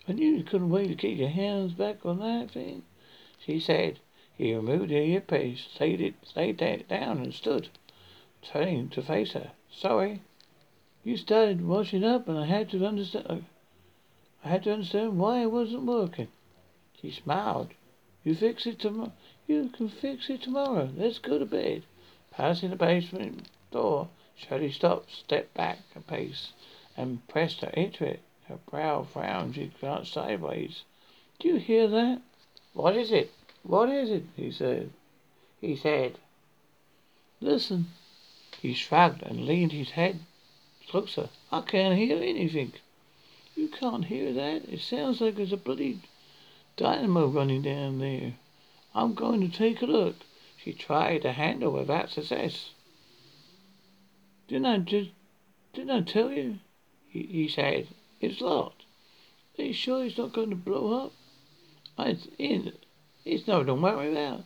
I 0.09 0.12
knew 0.12 0.35
you 0.35 0.42
couldn't 0.42 0.71
wait 0.71 0.88
to 0.88 0.94
get 0.97 1.16
your 1.16 1.28
hands 1.28 1.75
back 1.75 2.04
on 2.04 2.18
that 2.18 2.50
thing, 2.50 2.82
she 3.38 3.61
said. 3.61 4.00
He 4.37 4.52
removed 4.52 4.90
the 4.90 4.97
earpiece, 4.97 5.68
laid 5.78 6.00
it 6.00 6.14
laid 6.35 6.61
it 6.61 6.88
down 6.88 7.18
and 7.18 7.32
stood, 7.32 7.68
turning 8.42 8.88
to 8.88 9.02
face 9.02 9.35
her. 9.35 9.52
Sorry. 9.71 10.23
You 11.04 11.16
started 11.16 11.64
washing 11.64 12.02
up, 12.02 12.26
and 12.26 12.37
I 12.37 12.47
had 12.47 12.68
to 12.71 12.85
understand. 12.85 13.44
I 14.44 14.49
had 14.49 14.64
to 14.64 14.73
understand 14.73 15.21
why 15.21 15.42
it 15.42 15.52
wasn't 15.52 15.85
working. 15.85 16.28
She 17.00 17.12
smiled. 17.12 17.68
You 18.25 18.35
fix 18.35 18.66
it 18.66 18.80
tomorrow. 18.80 19.12
You 19.47 19.68
can 19.68 19.88
fix 19.88 20.28
it 20.28 20.42
tomorrow. 20.42 20.90
Let's 20.97 21.21
go 21.21 21.38
to 21.38 21.47
bed. 21.47 21.85
Passing 22.32 22.71
the 22.71 22.76
basement 22.76 23.49
door, 23.71 24.09
Shirley 24.35 24.73
stopped, 24.73 25.12
stepped 25.12 25.54
back 25.54 25.78
a 25.94 26.00
pace, 26.00 26.52
and 26.97 27.26
pressed 27.28 27.61
her 27.61 27.71
into 27.71 28.04
it. 28.04 28.21
Her 28.52 28.59
brow 28.71 29.02
frowned. 29.02 29.54
She 29.54 29.73
glanced 29.80 30.12
sideways. 30.12 30.82
Do 31.38 31.49
you 31.49 31.56
hear 31.56 31.88
that? 31.88 32.21
What 32.75 32.94
is 32.94 33.11
it? 33.11 33.32
What 33.62 33.88
is 33.88 34.11
it? 34.11 34.25
He 34.37 34.52
said. 34.52 34.90
He 35.59 35.75
said. 35.75 36.18
Listen. 37.40 37.87
He 38.61 38.75
shrugged 38.75 39.23
and 39.23 39.47
leaned 39.47 39.73
his 39.73 39.92
head 39.92 40.21
closer. 40.87 41.30
I 41.50 41.62
can't 41.62 41.97
hear 41.97 42.18
anything. 42.18 42.75
You 43.56 43.68
can't 43.68 44.04
hear 44.04 44.35
that? 44.35 44.68
It 44.68 44.80
sounds 44.80 45.23
like 45.23 45.37
there's 45.37 45.54
a 45.54 45.56
bloody 45.56 46.00
dynamo 46.76 47.28
running 47.28 47.62
down 47.62 48.00
there. 48.00 48.35
I'm 48.94 49.14
going 49.14 49.40
to 49.40 49.49
take 49.49 49.80
a 49.80 49.87
look. 49.87 50.16
She 50.59 50.75
tried 50.75 51.23
the 51.23 51.32
handle 51.32 51.73
without 51.73 52.11
success. 52.11 52.73
Didn't 54.47 54.66
I 54.66 54.76
just, 54.76 55.11
didn't 55.73 55.90
I 55.90 56.02
tell 56.02 56.30
you? 56.30 56.59
He, 57.09 57.23
he 57.23 57.49
said. 57.49 57.88
It's 58.23 58.41
locked. 58.41 58.85
Are 59.59 59.64
you 59.64 59.73
sure 59.73 60.05
it's 60.05 60.17
not 60.17 60.33
going 60.33 60.50
to 60.50 60.57
blow 60.57 61.07
up? 61.07 61.12
It's 61.99 62.29
in. 62.38 62.73
It's 63.25 63.49
nothing 63.49 63.67
to 63.67 63.75
worry 63.75 64.12
about. 64.12 64.45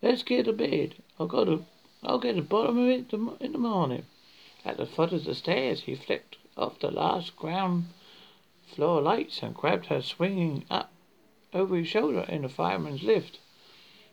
Let's 0.00 0.22
get 0.22 0.44
to 0.44 0.52
bed. 0.52 0.94
I'll 1.18 1.26
go 1.26 1.44
to, 1.44 1.64
I'll 2.04 2.20
get 2.20 2.36
the 2.36 2.42
bottom 2.42 2.78
of 2.78 2.88
it 2.88 3.12
in 3.12 3.52
the 3.52 3.58
morning. 3.58 4.06
At 4.64 4.76
the 4.76 4.86
foot 4.86 5.12
of 5.12 5.24
the 5.24 5.34
stairs, 5.34 5.80
he 5.80 5.96
flicked 5.96 6.36
off 6.56 6.78
the 6.78 6.92
last 6.92 7.34
ground 7.34 7.86
floor 8.68 9.02
lights 9.02 9.42
and 9.42 9.52
grabbed 9.52 9.86
her 9.86 10.00
swinging 10.00 10.64
up 10.70 10.92
over 11.52 11.74
his 11.74 11.88
shoulder 11.88 12.24
in 12.28 12.42
the 12.42 12.48
fireman's 12.48 13.02
lift. 13.02 13.40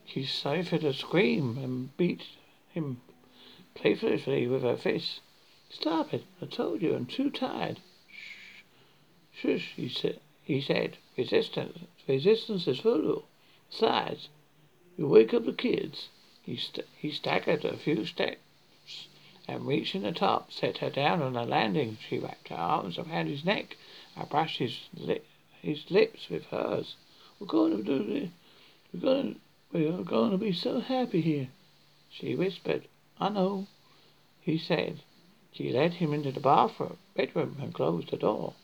She 0.04 0.24
stifled 0.24 0.82
a 0.82 0.92
scream 0.92 1.58
and 1.58 1.96
beat 1.96 2.24
him 2.70 3.00
playfully 3.76 4.48
with 4.48 4.62
her 4.62 4.76
fist. 4.76 5.20
Stop 5.70 6.12
it! 6.12 6.24
I 6.42 6.46
told 6.46 6.82
you 6.82 6.96
I'm 6.96 7.06
too 7.06 7.30
tired. 7.30 7.78
Shush, 9.38 9.74
he 9.76 9.88
said. 9.88 10.20
He 10.42 10.62
said, 10.62 10.96
resistance, 11.16 11.78
resistance 12.08 12.66
is 12.66 12.80
futile. 12.80 13.26
Besides, 13.68 14.28
you 14.96 15.08
wake 15.08 15.34
up 15.34 15.44
the 15.44 15.52
kids. 15.52 16.08
He, 16.42 16.56
st- 16.56 16.86
he 16.96 17.10
staggered 17.10 17.64
a 17.64 17.76
few 17.76 18.06
steps 18.06 18.38
and 19.46 19.66
reaching 19.66 20.02
the 20.02 20.12
top, 20.12 20.52
set 20.52 20.78
her 20.78 20.88
down 20.88 21.20
on 21.20 21.34
the 21.34 21.44
landing. 21.44 21.98
She 22.08 22.18
wrapped 22.18 22.48
her 22.48 22.56
arms 22.56 22.96
around 22.98 23.26
his 23.26 23.44
neck 23.44 23.76
and 24.16 24.28
brushed 24.28 24.58
his, 24.58 24.88
li- 24.94 25.20
his 25.60 25.90
lips 25.90 26.30
with 26.30 26.44
hers. 26.46 26.94
We're 27.38 27.46
going 27.46 27.76
to 27.76 27.82
do 27.82 28.04
this. 28.04 28.30
We're 28.94 29.00
going, 29.00 29.40
we 29.70 29.86
are 29.86 30.02
going 30.02 30.30
to 30.30 30.38
be 30.38 30.52
so 30.52 30.80
happy 30.80 31.20
here. 31.20 31.48
She 32.08 32.34
whispered. 32.34 32.88
I 33.20 33.28
know, 33.28 33.66
he 34.40 34.56
said. 34.56 35.02
She 35.52 35.72
led 35.72 35.94
him 35.94 36.14
into 36.14 36.32
the 36.32 36.40
bathroom, 36.40 36.96
bedroom, 37.14 37.56
and 37.60 37.74
closed 37.74 38.10
the 38.10 38.16
door. 38.16 38.54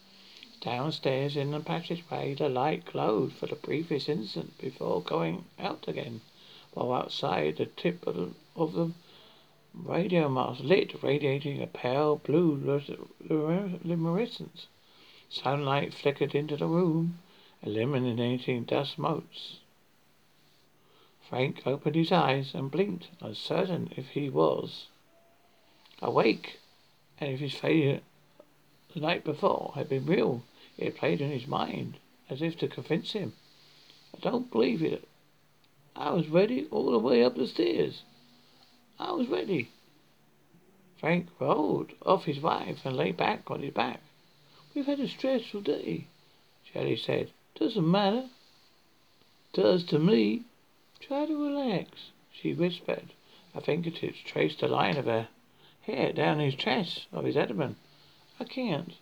Downstairs 0.65 1.37
in 1.37 1.51
the 1.51 1.59
passageway, 1.59 2.35
the 2.35 2.49
light 2.49 2.85
glowed 2.85 3.33
for 3.33 3.47
the 3.47 3.57
briefest 3.57 4.09
instant 4.09 4.57
before 4.59 5.03
going 5.03 5.47
out 5.59 5.89
again, 5.89 6.21
while 6.73 6.93
outside 6.93 7.57
the 7.57 7.67
tip 7.67 8.07
of 8.07 8.15
the, 8.15 8.31
of 8.55 8.73
the 8.75 8.93
Radio 9.75 10.29
mast 10.29 10.61
lit, 10.61 11.03
radiating 11.03 11.61
a 11.61 11.67
pale 11.67 12.15
blue 12.15 12.55
luminescence. 13.83 14.69
Sunlight 15.29 15.93
flickered 15.93 16.33
into 16.33 16.57
the 16.57 16.69
room, 16.69 17.19
illuminating 17.65 18.63
dust 18.63 19.01
motes. 19.01 19.59
Frank 21.29 21.67
opened 21.67 21.97
his 21.97 22.13
eyes 22.13 22.55
and 22.55 22.71
blinked, 22.71 23.09
uncertain 23.21 23.93
if 23.97 24.11
he 24.11 24.31
was 24.31 24.87
awake 26.01 26.61
and 27.19 27.33
if 27.33 27.41
his 27.41 27.55
failure 27.55 28.01
the 28.95 29.01
night 29.01 29.25
before 29.25 29.73
had 29.75 29.89
been 29.89 30.07
real. 30.07 30.45
It 30.83 30.97
played 30.97 31.21
in 31.21 31.31
his 31.31 31.47
mind 31.47 31.99
as 32.29 32.43
if 32.43 32.59
to 32.59 32.67
convince 32.67 33.13
him. 33.13 33.35
I 34.17 34.19
don't 34.19 34.51
believe 34.51 34.83
it. 34.83 35.07
I 35.95 36.11
was 36.11 36.27
ready 36.29 36.67
all 36.73 36.91
the 36.91 36.99
way 36.99 37.23
up 37.23 37.37
the 37.37 37.47
stairs. 37.47 38.03
I 38.99 39.13
was 39.13 39.29
ready. 39.29 39.71
Frank 40.97 41.29
rolled 41.39 41.93
off 42.05 42.25
his 42.25 42.41
wife 42.41 42.85
and 42.85 42.97
lay 42.97 43.13
back 43.13 43.49
on 43.49 43.63
his 43.63 43.73
back. 43.73 44.01
We've 44.75 44.87
had 44.87 44.99
a 44.99 45.07
stressful 45.07 45.61
day, 45.61 46.09
Shirley 46.65 46.97
said. 46.97 47.31
Doesn't 47.55 47.89
matter. 47.89 48.29
Does 49.53 49.85
to 49.85 50.01
me. 50.01 50.43
Try 50.99 51.27
to 51.27 51.45
relax, 51.45 52.11
she 52.33 52.55
whispered. 52.55 53.13
Her 53.55 53.61
fingertips 53.61 54.19
traced 54.25 54.59
the 54.59 54.69
line 54.69 54.97
of 54.97 55.05
her 55.05 55.29
hair 55.83 56.13
down 56.13 56.41
his 56.41 56.57
chest 56.57 57.07
of 57.13 57.25
his 57.25 57.37
abdomen. 57.37 57.77
I 58.41 58.45
can't. 58.45 58.95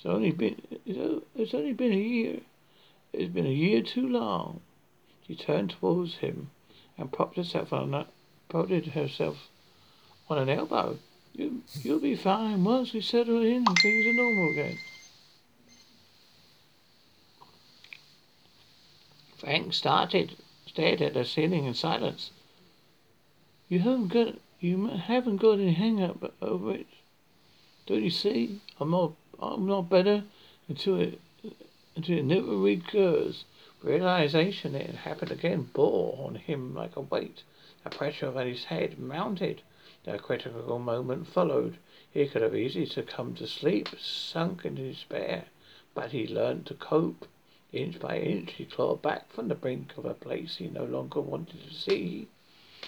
It's 0.00 0.06
only 0.06 0.30
been 0.30 0.62
it's 0.86 1.52
only 1.52 1.74
been 1.74 1.92
a 1.92 1.96
year. 1.96 2.40
It's 3.12 3.30
been 3.30 3.44
a 3.44 3.50
year 3.50 3.82
too 3.82 4.08
long. 4.08 4.62
She 5.26 5.34
turned 5.34 5.72
towards 5.72 6.16
him 6.16 6.52
and 6.96 7.12
propped 7.12 7.36
herself 7.36 7.70
on 7.70 8.06
propped 8.48 8.70
herself 8.70 9.50
on 10.30 10.38
an 10.38 10.48
elbow. 10.48 10.98
You, 11.34 11.64
you'll 11.82 11.98
be 11.98 12.16
fine 12.16 12.64
once 12.64 12.94
we 12.94 13.02
settle 13.02 13.42
in 13.42 13.66
and 13.68 13.78
things 13.78 14.06
are 14.06 14.14
normal 14.14 14.52
again. 14.52 14.78
Frank 19.36 19.74
started, 19.74 20.38
stared 20.64 21.02
at 21.02 21.12
the 21.12 21.26
ceiling 21.26 21.66
in 21.66 21.74
silence. 21.74 22.30
You 23.68 23.80
haven't 23.80 24.08
got, 24.08 24.36
you 24.60 24.86
haven't 24.86 25.36
got 25.36 25.58
any 25.58 25.74
hang 25.74 26.02
up 26.02 26.34
over 26.40 26.72
it. 26.72 26.86
Don't 27.84 28.02
you 28.02 28.10
see? 28.10 28.62
I'm 28.80 28.92
not, 28.92 29.12
I'm 29.42 29.66
not 29.66 29.88
better 29.88 30.24
until 30.68 31.00
it, 31.00 31.20
until 31.96 32.18
it 32.18 32.24
never 32.24 32.56
recurs. 32.56 33.44
Realization 33.82 34.74
that 34.74 34.82
it 34.82 34.94
happened 34.94 35.30
again 35.30 35.70
bore 35.72 36.26
on 36.26 36.34
him 36.34 36.74
like 36.74 36.94
a 36.96 37.00
weight. 37.00 37.42
The 37.82 37.88
pressure 37.90 38.36
on 38.36 38.46
his 38.46 38.64
head 38.64 38.98
mounted. 38.98 39.62
The 40.04 40.18
critical 40.18 40.78
moment 40.78 41.26
followed. 41.26 41.78
He 42.12 42.26
could 42.26 42.42
have 42.42 42.54
easily 42.54 42.84
succumbed 42.84 43.38
to 43.38 43.46
sleep, 43.46 43.88
sunk 43.98 44.64
into 44.64 44.82
despair, 44.82 45.46
but 45.94 46.12
he 46.12 46.26
learned 46.26 46.66
to 46.66 46.74
cope. 46.74 47.26
Inch 47.72 47.98
by 47.98 48.18
inch 48.18 48.52
he 48.52 48.64
clawed 48.66 49.00
back 49.00 49.32
from 49.32 49.48
the 49.48 49.54
brink 49.54 49.96
of 49.96 50.04
a 50.04 50.12
place 50.12 50.56
he 50.56 50.68
no 50.68 50.84
longer 50.84 51.20
wanted 51.20 51.66
to 51.66 51.74
see. 51.74 52.28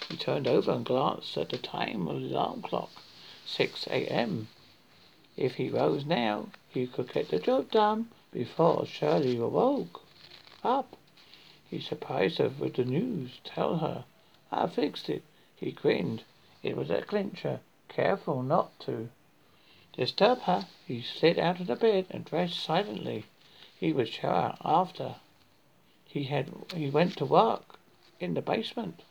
He 0.09 0.17
turned 0.17 0.47
over 0.47 0.71
and 0.71 0.85
glanced 0.85 1.37
at 1.37 1.49
the 1.49 1.57
time 1.57 2.07
of 2.07 2.21
his 2.21 2.31
alarm 2.31 2.61
clock. 2.61 2.91
Six 3.45 3.87
a.m. 3.87 4.49
If 5.35 5.55
he 5.55 5.69
rose 5.69 6.05
now, 6.05 6.49
he 6.69 6.85
could 6.85 7.11
get 7.11 7.29
the 7.29 7.39
job 7.39 7.71
done 7.71 8.09
before 8.31 8.85
Shirley 8.85 9.37
awoke. 9.37 10.03
Up. 10.63 10.95
He 11.69 11.79
surprised 11.79 12.37
her 12.37 12.49
with 12.49 12.75
the 12.75 12.85
news. 12.85 13.39
Tell 13.43 13.77
her. 13.77 14.05
I 14.51 14.67
fixed 14.67 15.09
it. 15.09 15.23
He 15.55 15.71
grinned. 15.71 16.23
It 16.61 16.77
was 16.77 16.91
a 16.91 17.01
clincher. 17.01 17.61
Careful 17.89 18.43
not 18.43 18.79
to 18.81 19.09
disturb 19.93 20.41
her. 20.41 20.67
He 20.87 21.01
slid 21.01 21.39
out 21.39 21.59
of 21.59 21.65
the 21.65 21.75
bed 21.75 22.05
and 22.11 22.23
dressed 22.23 22.59
silently. 22.59 23.25
He 23.77 23.91
would 23.91 24.09
shower 24.09 24.55
after 24.63 25.15
he 26.05 26.25
had 26.25 26.51
he 26.75 26.91
went 26.91 27.17
to 27.17 27.25
work 27.25 27.79
in 28.19 28.35
the 28.35 28.41
basement. 28.41 29.01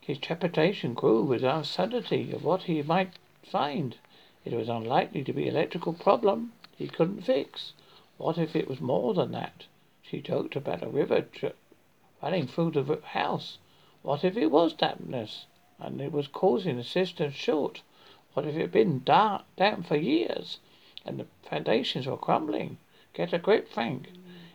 His 0.00 0.16
trepidation 0.18 0.94
grew 0.94 1.22
with 1.22 1.42
the 1.42 1.54
uncertainty 1.54 2.32
of 2.32 2.42
what 2.42 2.62
he 2.62 2.82
might 2.82 3.12
find. 3.44 3.98
It 4.44 4.54
was 4.54 4.68
unlikely 4.68 5.24
to 5.24 5.32
be 5.32 5.46
electrical 5.46 5.92
problem 5.92 6.52
he 6.76 6.88
couldn't 6.88 7.22
fix. 7.22 7.72
What 8.18 8.38
if 8.38 8.56
it 8.56 8.68
was 8.68 8.80
more 8.80 9.14
than 9.14 9.32
that? 9.32 9.66
She 10.02 10.20
joked 10.20 10.56
about 10.56 10.82
a 10.82 10.88
river 10.88 11.26
running 12.22 12.46
through 12.46 12.72
the 12.72 13.00
house. 13.04 13.58
What 14.02 14.24
if 14.24 14.36
it 14.36 14.50
was 14.50 14.72
dampness 14.72 15.46
and 15.78 16.00
it 16.00 16.12
was 16.12 16.28
causing 16.28 16.76
the 16.76 16.84
system 16.84 17.30
short? 17.30 17.82
What 18.34 18.46
if 18.46 18.56
it 18.56 18.60
had 18.60 18.72
been 18.72 19.02
dark, 19.04 19.44
damp 19.56 19.86
for 19.86 19.96
years? 19.96 20.58
and 21.04 21.18
the 21.18 21.26
foundations 21.42 22.06
were 22.06 22.16
crumbling. 22.16 22.78
Get 23.12 23.32
a 23.32 23.38
grip, 23.38 23.68
Frank. 23.68 24.08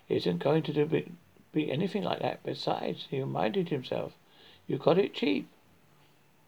It 0.07 0.17
isn't 0.17 0.39
going 0.39 0.63
to 0.63 0.85
be, 0.85 1.11
be 1.51 1.71
anything 1.71 2.03
like 2.03 2.19
that. 2.19 2.43
Besides, 2.43 3.07
he 3.09 3.19
reminded 3.19 3.69
himself, 3.69 4.13
you 4.65 4.77
got 4.77 4.97
it 4.97 5.13
cheap. 5.13 5.47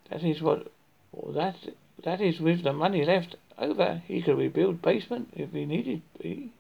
That 0.10 0.24
is 0.24 0.42
what 0.42 0.72
well, 1.12 1.34
that 1.34 1.58
that 2.04 2.22
is 2.22 2.40
with 2.40 2.64
the 2.64 2.72
money 2.72 3.04
left 3.04 3.36
over. 3.58 4.02
He 4.08 4.22
could 4.22 4.38
rebuild 4.38 4.82
basement 4.82 5.34
if 5.36 5.52
he 5.52 5.66
needed 5.66 6.02
be. 6.22 6.52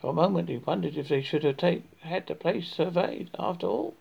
For 0.00 0.10
a 0.10 0.12
moment 0.12 0.48
he 0.48 0.58
wondered 0.58 0.96
if 0.96 1.08
they 1.08 1.22
should 1.22 1.42
have 1.44 1.56
take, 1.56 1.82
had 2.00 2.26
the 2.26 2.34
place 2.34 2.68
surveyed 2.68 3.30
after 3.38 3.66
all. 3.66 3.94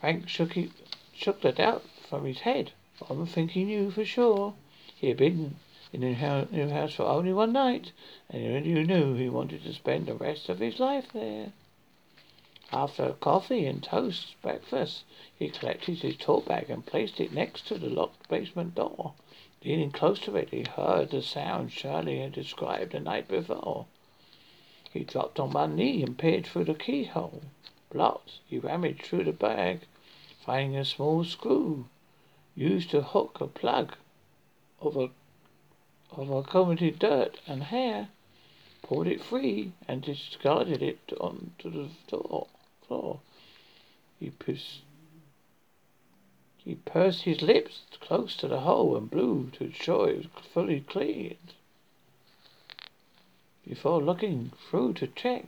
Frank 0.00 0.28
shook, 0.28 0.54
he, 0.54 0.70
shook 1.14 1.42
the 1.42 1.52
doubt 1.52 1.84
from 2.08 2.24
his 2.24 2.40
head. 2.40 2.72
One 3.06 3.26
thing 3.26 3.48
he 3.48 3.64
knew 3.64 3.90
for 3.90 4.04
sure. 4.04 4.54
He 4.96 5.08
had 5.08 5.18
been 5.18 5.56
in 5.92 6.00
the 6.00 6.48
new 6.50 6.68
house 6.70 6.94
for 6.94 7.04
only 7.04 7.32
one 7.32 7.52
night, 7.52 7.92
and 8.30 8.64
you 8.64 8.84
knew 8.84 9.14
he 9.14 9.28
wanted 9.28 9.62
to 9.64 9.74
spend 9.74 10.06
the 10.06 10.14
rest 10.14 10.48
of 10.48 10.58
his 10.58 10.80
life 10.80 11.12
there. 11.12 11.52
After 12.72 13.14
coffee 13.14 13.66
and 13.66 13.82
toast 13.82 14.36
breakfast, 14.42 15.02
he 15.36 15.50
collected 15.50 15.98
his 15.98 16.16
tool 16.16 16.40
bag 16.40 16.70
and 16.70 16.86
placed 16.86 17.20
it 17.20 17.32
next 17.32 17.66
to 17.66 17.78
the 17.78 17.88
locked 17.88 18.28
basement 18.28 18.74
door. 18.74 19.14
Leaning 19.62 19.90
close 19.90 20.18
to 20.20 20.36
it, 20.36 20.48
he 20.50 20.62
heard 20.62 21.10
the 21.10 21.20
sound 21.20 21.70
Charlie 21.70 22.20
had 22.20 22.32
described 22.32 22.92
the 22.92 23.00
night 23.00 23.28
before. 23.28 23.86
He 24.90 25.04
dropped 25.04 25.38
on 25.38 25.50
one 25.50 25.76
knee 25.76 26.02
and 26.02 26.16
peered 26.16 26.46
through 26.46 26.64
the 26.64 26.74
keyhole. 26.74 27.42
Blocked, 27.90 28.38
he 28.46 28.58
rummaged 28.58 29.02
through 29.02 29.24
the 29.24 29.32
bag, 29.32 29.80
finding 30.44 30.76
a 30.78 30.84
small 30.84 31.24
screw 31.24 31.86
used 32.56 32.90
to 32.90 33.02
hook 33.02 33.38
a 33.40 33.46
plug 33.46 33.96
of 34.80 34.96
a 34.96 35.10
of 36.12 36.30
accommodated 36.30 36.98
dirt 36.98 37.38
and 37.46 37.64
hair, 37.64 38.08
pulled 38.82 39.06
it 39.06 39.22
free, 39.22 39.72
and 39.86 40.02
discarded 40.02 40.82
it 40.82 40.98
onto 41.20 41.70
the 41.70 41.88
floor. 42.08 42.48
floor. 42.86 43.20
He, 44.18 44.30
pus- 44.30 44.80
he 46.64 46.74
pursed 46.74 47.22
his 47.22 47.40
lips 47.40 47.82
close 48.00 48.36
to 48.36 48.46
the 48.46 48.60
hole 48.60 48.96
and 48.96 49.10
blew 49.10 49.50
to 49.52 49.64
ensure 49.64 50.10
it 50.10 50.16
was 50.34 50.44
fully 50.52 50.80
cleared. 50.80 51.36
Before 53.66 54.02
looking 54.02 54.52
through 54.68 54.94
to 54.94 55.06
check, 55.06 55.46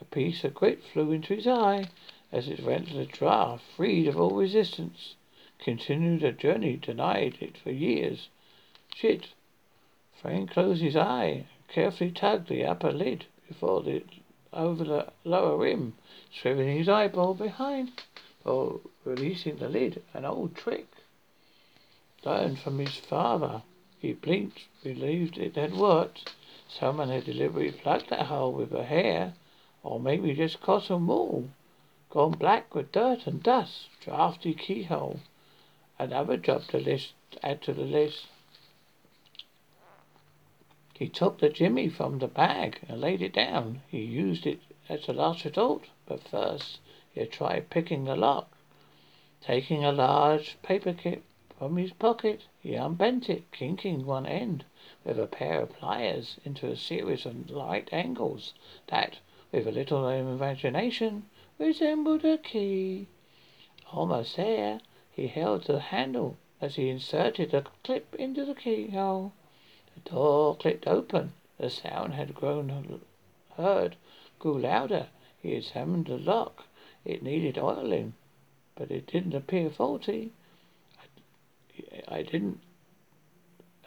a 0.00 0.04
piece 0.04 0.44
of 0.44 0.54
grit 0.54 0.82
flew 0.82 1.12
into 1.12 1.34
his 1.34 1.46
eye 1.46 1.88
as 2.30 2.48
it 2.48 2.60
went 2.60 2.88
to 2.88 2.94
the 2.94 3.06
draft, 3.06 3.62
freed 3.76 4.08
of 4.08 4.18
all 4.18 4.36
resistance. 4.36 5.14
Continued 5.58 6.22
a 6.22 6.32
journey 6.32 6.76
denied 6.76 7.38
it 7.40 7.56
for 7.56 7.70
years. 7.70 8.28
Shit, 8.94 9.28
Frank 10.20 10.50
closed 10.50 10.82
his 10.82 10.96
eye, 10.96 11.46
carefully 11.68 12.10
tugged 12.10 12.48
the 12.48 12.64
upper 12.64 12.92
lid 12.92 13.26
before 13.48 13.82
the 13.82 14.02
over 14.52 14.84
the 14.84 15.12
lower 15.24 15.56
rim, 15.56 15.94
swiveling 16.32 16.76
his 16.76 16.88
eyeball 16.88 17.34
behind 17.34 18.02
or 18.44 18.80
releasing 19.04 19.56
the 19.56 19.68
lid, 19.68 20.02
an 20.14 20.24
old 20.24 20.54
trick 20.54 20.86
learned 22.24 22.58
from 22.58 22.78
his 22.78 22.96
father. 22.96 23.62
He 23.98 24.12
blinked, 24.12 24.66
relieved 24.84 25.38
it 25.38 25.56
had 25.56 25.74
worked. 25.74 26.32
Someone 26.68 27.08
had 27.08 27.24
deliberately 27.24 27.72
plugged 27.72 28.10
that 28.10 28.26
hole 28.26 28.52
with 28.52 28.72
a 28.72 28.84
hair, 28.84 29.34
or 29.82 29.98
maybe 29.98 30.34
just 30.34 30.60
cotton 30.60 31.06
wool, 31.06 31.48
gone 32.10 32.32
black 32.32 32.74
with 32.74 32.92
dirt 32.92 33.26
and 33.26 33.42
dust. 33.42 33.88
Drafty 34.00 34.54
keyhole. 34.54 35.20
Another 35.98 36.36
job 36.36 36.62
to 36.68 36.78
list 36.78 37.12
add 37.42 37.62
to 37.62 37.72
the 37.72 37.82
list. 37.82 38.26
He 40.94 41.08
took 41.08 41.40
the 41.40 41.48
jimmy 41.48 41.88
from 41.88 42.18
the 42.18 42.28
bag 42.28 42.78
and 42.88 43.00
laid 43.00 43.22
it 43.22 43.32
down. 43.32 43.82
He 43.88 44.00
used 44.00 44.46
it 44.46 44.60
as 44.88 45.08
a 45.08 45.12
last 45.12 45.44
resort, 45.44 45.84
but 46.06 46.22
first 46.28 46.78
he 47.12 47.20
had 47.20 47.32
tried 47.32 47.70
picking 47.70 48.04
the 48.04 48.16
lock. 48.16 48.50
Taking 49.44 49.84
a 49.84 49.90
large 49.90 50.56
paper 50.62 50.92
clip 50.92 51.24
from 51.58 51.76
his 51.76 51.92
pocket, 51.92 52.42
he 52.60 52.76
unbent 52.76 53.28
it, 53.28 53.50
kinking 53.50 54.06
one 54.06 54.24
end 54.24 54.64
with 55.04 55.18
a 55.18 55.26
pair 55.26 55.62
of 55.62 55.72
pliers 55.72 56.38
into 56.44 56.68
a 56.68 56.76
series 56.76 57.26
of 57.26 57.50
light 57.50 57.88
angles 57.92 58.54
that, 58.86 59.18
with 59.50 59.66
a 59.66 59.72
little 59.72 60.08
imagination, 60.08 61.28
resembled 61.58 62.24
a 62.24 62.38
key. 62.38 63.08
Almost 63.92 64.36
there, 64.36 64.80
he 65.10 65.26
held 65.26 65.64
the 65.64 65.80
handle 65.80 66.36
as 66.60 66.76
he 66.76 66.88
inserted 66.88 67.50
the 67.50 67.66
clip 67.82 68.14
into 68.14 68.44
the 68.44 68.54
keyhole. 68.54 69.32
The 69.96 70.10
door 70.10 70.54
clicked 70.54 70.86
open. 70.86 71.32
The 71.58 71.68
sound 71.68 72.14
had 72.14 72.36
grown 72.36 73.00
heard, 73.56 73.96
grew 74.38 74.60
louder. 74.60 75.08
He 75.42 75.54
examined 75.54 76.06
the 76.06 76.18
lock. 76.18 76.66
It 77.04 77.24
needed 77.24 77.58
oiling, 77.58 78.14
but 78.74 78.90
it 78.90 79.06
didn't 79.06 79.34
appear 79.34 79.70
faulty. 79.70 80.32
I, 82.08 82.22
didn't 82.22 82.60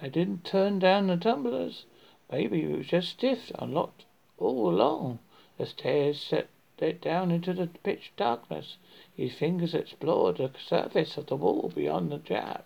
I 0.02 0.08
didn't 0.10 0.44
turn 0.44 0.80
down 0.80 1.08
the 1.08 1.18
tumblers. 1.18 1.86
Maybe 2.32 2.64
it 2.64 2.78
was 2.78 2.88
just 2.88 3.10
stiff, 3.10 3.52
unlocked 3.56 4.06
all 4.38 4.70
along. 4.70 5.20
The 5.58 5.66
stairs 5.66 6.22
set 6.22 6.50
it 6.80 7.02
down 7.02 7.32
into 7.32 7.54
the 7.54 7.68
pitch 7.68 8.12
darkness. 8.18 8.78
His 9.16 9.34
fingers 9.34 9.74
explored 9.74 10.38
the 10.38 10.52
surface 10.60 11.18
of 11.18 11.28
the 11.28 11.36
wall 11.36 11.72
beyond 11.74 12.12
the 12.12 12.18
jab, 12.18 12.66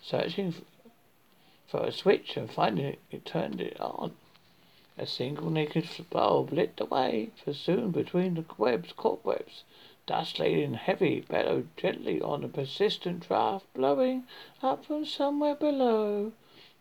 searching 0.00 0.54
for 1.66 1.84
a 1.84 1.92
switch 1.92 2.36
and 2.36 2.50
finding 2.50 2.86
it, 2.86 2.98
it 3.10 3.24
turned 3.24 3.60
it 3.60 3.78
on. 3.80 4.16
A 4.98 5.06
single 5.06 5.50
naked 5.50 5.88
bulb 6.10 6.52
lit 6.52 6.76
the 6.76 6.84
way, 6.84 7.30
for 7.42 7.52
soon 7.52 7.90
between 7.90 8.34
the 8.34 8.44
webs, 8.58 8.92
cobwebs, 8.92 9.64
dust 10.12 10.38
laden 10.38 10.74
heavy, 10.74 11.20
bellowed 11.20 11.66
gently 11.74 12.20
on 12.20 12.44
a 12.44 12.48
persistent 12.48 13.26
draft 13.26 13.64
blowing 13.72 14.24
up 14.62 14.84
from 14.84 15.06
somewhere 15.06 15.54
below. 15.54 16.32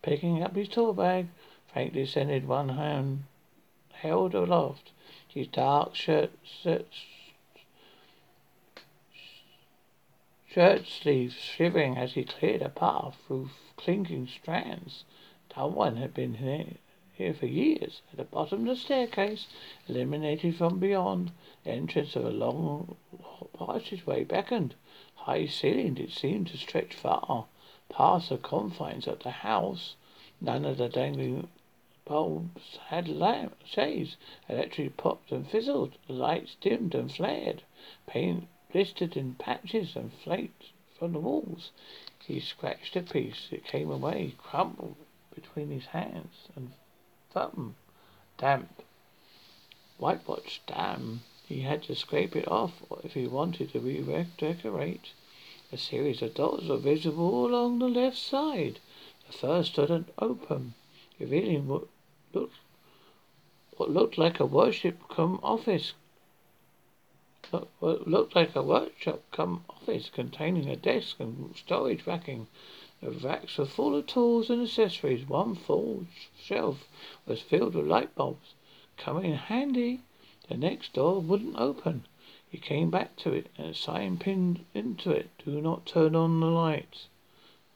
Picking 0.02 0.44
up 0.44 0.54
his 0.54 0.68
tool 0.68 0.92
bag, 0.92 1.30
Frank 1.72 1.94
descended 1.94 2.46
one 2.46 2.68
hand 2.68 3.24
held 3.94 4.36
aloft. 4.36 4.92
His 5.30 5.48
dark 5.48 5.96
shirt, 5.96 6.32
shirt 6.44 6.88
shirt 10.46 10.86
sleeves 10.86 11.36
shivering 11.36 11.98
as 11.98 12.16
he 12.16 12.26
cleared 12.26 12.62
a 12.62 12.68
path 12.68 13.16
through 13.26 13.50
clinking 13.78 14.28
strands. 14.28 15.06
No 15.56 15.68
one 15.68 15.96
had 15.96 16.14
been 16.14 16.34
here, 16.34 16.74
here 17.14 17.34
for 17.34 17.46
years. 17.46 18.02
At 18.12 18.18
the 18.18 18.26
bottom 18.26 18.68
of 18.68 18.68
the 18.68 18.76
staircase, 18.76 19.48
illuminated 19.88 20.58
from 20.58 20.80
beyond, 20.80 21.32
entrance 21.66 22.16
of 22.16 22.26
a 22.26 22.30
long 22.30 22.96
passageway 23.58 24.24
beckoned. 24.24 24.76
High 25.16 25.46
ceilinged, 25.46 26.00
it 26.00 26.12
seemed 26.12 26.48
to 26.48 26.58
stretch 26.58 26.96
far 26.96 27.46
past 27.90 28.30
the 28.30 28.38
confines 28.38 29.08
of 29.08 29.20
the 29.20 29.32
house. 29.32 29.96
None 30.40 30.66
of 30.66 30.78
the 30.78 30.90
dangling 30.90 31.48
bulbs 32.06 32.78
had 32.88 33.08
lamp 33.08 33.56
shades. 33.64 34.18
Electric 34.50 34.98
popped 34.98 35.32
and 35.32 35.48
fizzled. 35.48 35.98
Lights 36.08 36.56
dimmed 36.60 36.96
and 36.96 37.12
flared. 37.12 37.62
Paint 38.08 38.48
blistered 38.72 39.16
in 39.16 39.36
patches 39.36 39.96
and 39.96 40.12
flaked 40.12 40.72
from 40.98 41.14
the 41.14 41.20
walls. 41.20 41.72
He 42.26 42.40
scratched 42.40 42.96
a 42.96 43.02
piece. 43.02 43.50
It 43.52 43.66
came 43.66 43.92
away, 43.92 44.36
crumbled 44.38 44.96
between 45.36 45.70
his 45.70 45.88
hands 45.88 46.48
and 46.56 46.72
thumb. 47.32 47.76
Damp. 48.38 48.82
Whitewash. 49.98 50.62
Damn. 50.66 51.22
He 51.52 51.64
had 51.64 51.84
to 51.84 51.96
scrape 51.96 52.38
it 52.38 52.48
off 52.48 52.82
if 53.04 53.14
he 53.14 53.28
wanted 53.28 53.74
to 53.74 53.82
redecorate. 53.82 55.12
A 55.74 55.78
series 55.78 56.22
of 56.22 56.36
doors 56.36 56.70
were 56.70 56.78
visible 56.78 57.46
along 57.46 57.80
the 57.80 57.90
left 57.90 58.18
side. 58.18 58.80
The 59.28 59.34
first 59.34 59.74
stood 59.74 60.06
open, 60.18 60.76
revealing 61.20 61.68
what 61.68 61.90
looked, 62.32 62.56
what 63.76 63.92
looked 63.92 64.18
like 64.18 64.40
a 64.40 64.46
worship 64.46 65.10
come 65.10 65.42
office 65.44 65.92
what 67.80 68.08
looked 68.08 68.34
like 68.34 68.56
a 68.56 68.64
workshop 68.64 69.22
come 69.34 69.66
office 69.70 70.10
containing 70.10 70.70
a 70.70 70.78
desk 70.78 71.20
and 71.20 71.54
storage 71.58 72.08
racking. 72.08 72.48
The 73.02 73.12
racks 73.12 73.58
were 73.58 73.66
full 73.66 73.94
of 73.98 74.08
tools 74.08 74.50
and 74.50 74.62
accessories. 74.62 75.28
One 75.28 75.56
full 75.56 76.06
shelf 76.42 76.88
was 77.26 77.42
filled 77.42 77.76
with 77.76 77.88
light 77.88 78.16
bulbs. 78.16 78.54
Come 78.96 79.18
in 79.26 79.34
handy. 79.34 80.00
The 80.52 80.58
next 80.58 80.92
door 80.92 81.22
wouldn't 81.22 81.58
open. 81.58 82.06
He 82.50 82.58
came 82.58 82.90
back 82.90 83.16
to 83.20 83.32
it, 83.32 83.48
and 83.58 83.68
a 83.68 83.74
sign 83.74 84.18
pinned 84.18 84.66
into 84.74 85.10
it, 85.10 85.30
Do 85.46 85.62
not 85.62 85.86
turn 85.86 86.14
on 86.14 86.42
the 86.42 86.48
lights. 86.48 87.08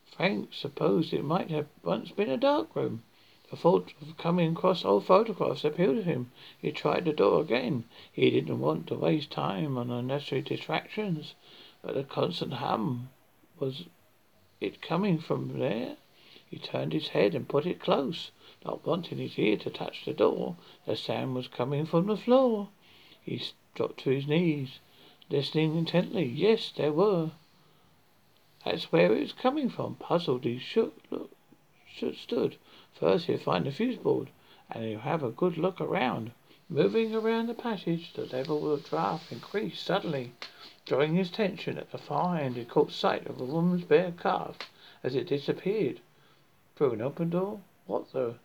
Frank 0.03 0.53
supposed 0.53 1.13
it 1.13 1.23
might 1.23 1.49
have 1.51 1.69
once 1.85 2.11
been 2.11 2.29
a 2.29 2.35
dark 2.35 2.75
room. 2.75 3.03
The 3.49 3.55
thought 3.55 3.93
of 4.01 4.17
coming 4.17 4.51
across 4.51 4.83
old 4.83 5.05
photographs 5.05 5.63
appealed 5.63 5.95
to 5.95 6.03
him. 6.03 6.31
He 6.61 6.73
tried 6.73 7.05
the 7.05 7.13
door 7.13 7.39
again. 7.39 7.85
He 8.11 8.29
didn't 8.29 8.59
want 8.59 8.87
to 8.87 8.95
waste 8.95 9.31
time 9.31 9.77
on 9.77 9.89
unnecessary 9.89 10.41
distractions, 10.41 11.33
but 11.81 11.93
the 11.95 12.03
constant 12.03 12.55
hum 12.55 13.07
was 13.57 13.85
it 14.59 14.81
coming 14.81 15.17
from 15.17 15.59
there? 15.59 15.95
He 16.45 16.57
turned 16.57 16.91
his 16.91 17.07
head 17.07 17.35
and 17.35 17.47
put 17.47 17.65
it 17.65 17.79
close, 17.79 18.31
not 18.65 18.83
wanting 18.83 19.19
his 19.19 19.37
ear 19.37 19.55
to 19.55 19.69
touch 19.69 20.05
the 20.05 20.13
door. 20.13 20.55
a 20.87 20.95
sound 20.95 21.35
was 21.35 21.47
coming 21.47 21.85
from 21.85 22.07
the 22.07 22.17
floor. 22.17 22.69
He 23.21 23.41
dropped 23.75 23.99
to 23.99 24.09
his 24.09 24.25
knees, 24.25 24.79
listening 25.29 25.77
intently. 25.77 26.25
Yes, 26.25 26.71
there 26.75 26.91
were. 26.91 27.31
That's 28.63 28.91
where 28.91 29.13
it 29.13 29.21
was 29.21 29.33
coming 29.33 29.69
from. 29.69 29.95
Puzzled, 29.95 30.45
he 30.45 30.57
shook, 30.57 30.97
look, 31.11 31.29
stood. 32.15 32.55
First 32.99 33.27
he'll 33.27 33.37
find 33.37 33.65
the 33.65 33.71
fuse 33.71 33.97
board, 33.97 34.29
and 34.71 34.83
he'll 34.83 34.99
have 34.99 35.21
a 35.21 35.29
good 35.29 35.57
look 35.57 35.79
around. 35.79 36.31
Moving 36.67 37.13
around 37.13 37.45
the 37.45 37.53
passage, 37.53 38.13
the 38.13 38.25
level 38.25 38.73
of 38.73 38.81
the 38.81 38.89
draft 38.89 39.31
increased 39.31 39.85
suddenly. 39.85 40.33
Drawing 40.85 41.15
his 41.15 41.29
attention 41.29 41.77
at 41.77 41.91
the 41.91 41.99
far 41.99 42.37
end, 42.37 42.55
he 42.55 42.65
caught 42.65 42.91
sight 42.91 43.27
of 43.27 43.39
a 43.39 43.45
woman's 43.45 43.83
bare 43.83 44.11
calf 44.11 44.57
as 45.03 45.13
it 45.13 45.27
disappeared 45.27 45.99
through 46.75 46.93
an 46.93 47.01
open 47.01 47.29
door. 47.29 47.59
What 47.85 48.11
the? 48.11 48.35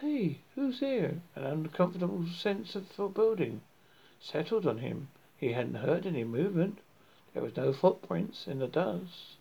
Hey, 0.00 0.40
who's 0.54 0.80
there? 0.80 1.22
An 1.34 1.44
uncomfortable 1.44 2.26
sense 2.26 2.74
of 2.74 2.86
foreboding 2.86 3.62
settled 4.20 4.66
on 4.66 4.76
him. 4.76 5.08
He 5.38 5.52
hadn't 5.52 5.76
heard 5.76 6.04
any 6.04 6.22
movement. 6.22 6.80
There 7.32 7.42
was 7.42 7.56
no 7.56 7.72
footprints 7.72 8.46
in 8.46 8.58
the 8.58 8.68
dust 8.68 9.36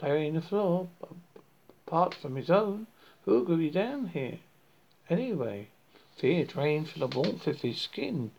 laying 0.00 0.32
the 0.32 0.40
floor 0.40 0.88
apart 1.86 2.14
from 2.14 2.36
his 2.36 2.48
own. 2.48 2.86
Who 3.26 3.44
could 3.44 3.58
be 3.58 3.68
down 3.68 4.08
here? 4.08 4.38
Anyway, 5.10 5.68
fear 6.16 6.46
drained 6.46 6.88
from 6.88 7.00
the 7.00 7.06
warmth 7.08 7.46
of 7.46 7.60
his 7.60 7.78
skin. 7.78 8.30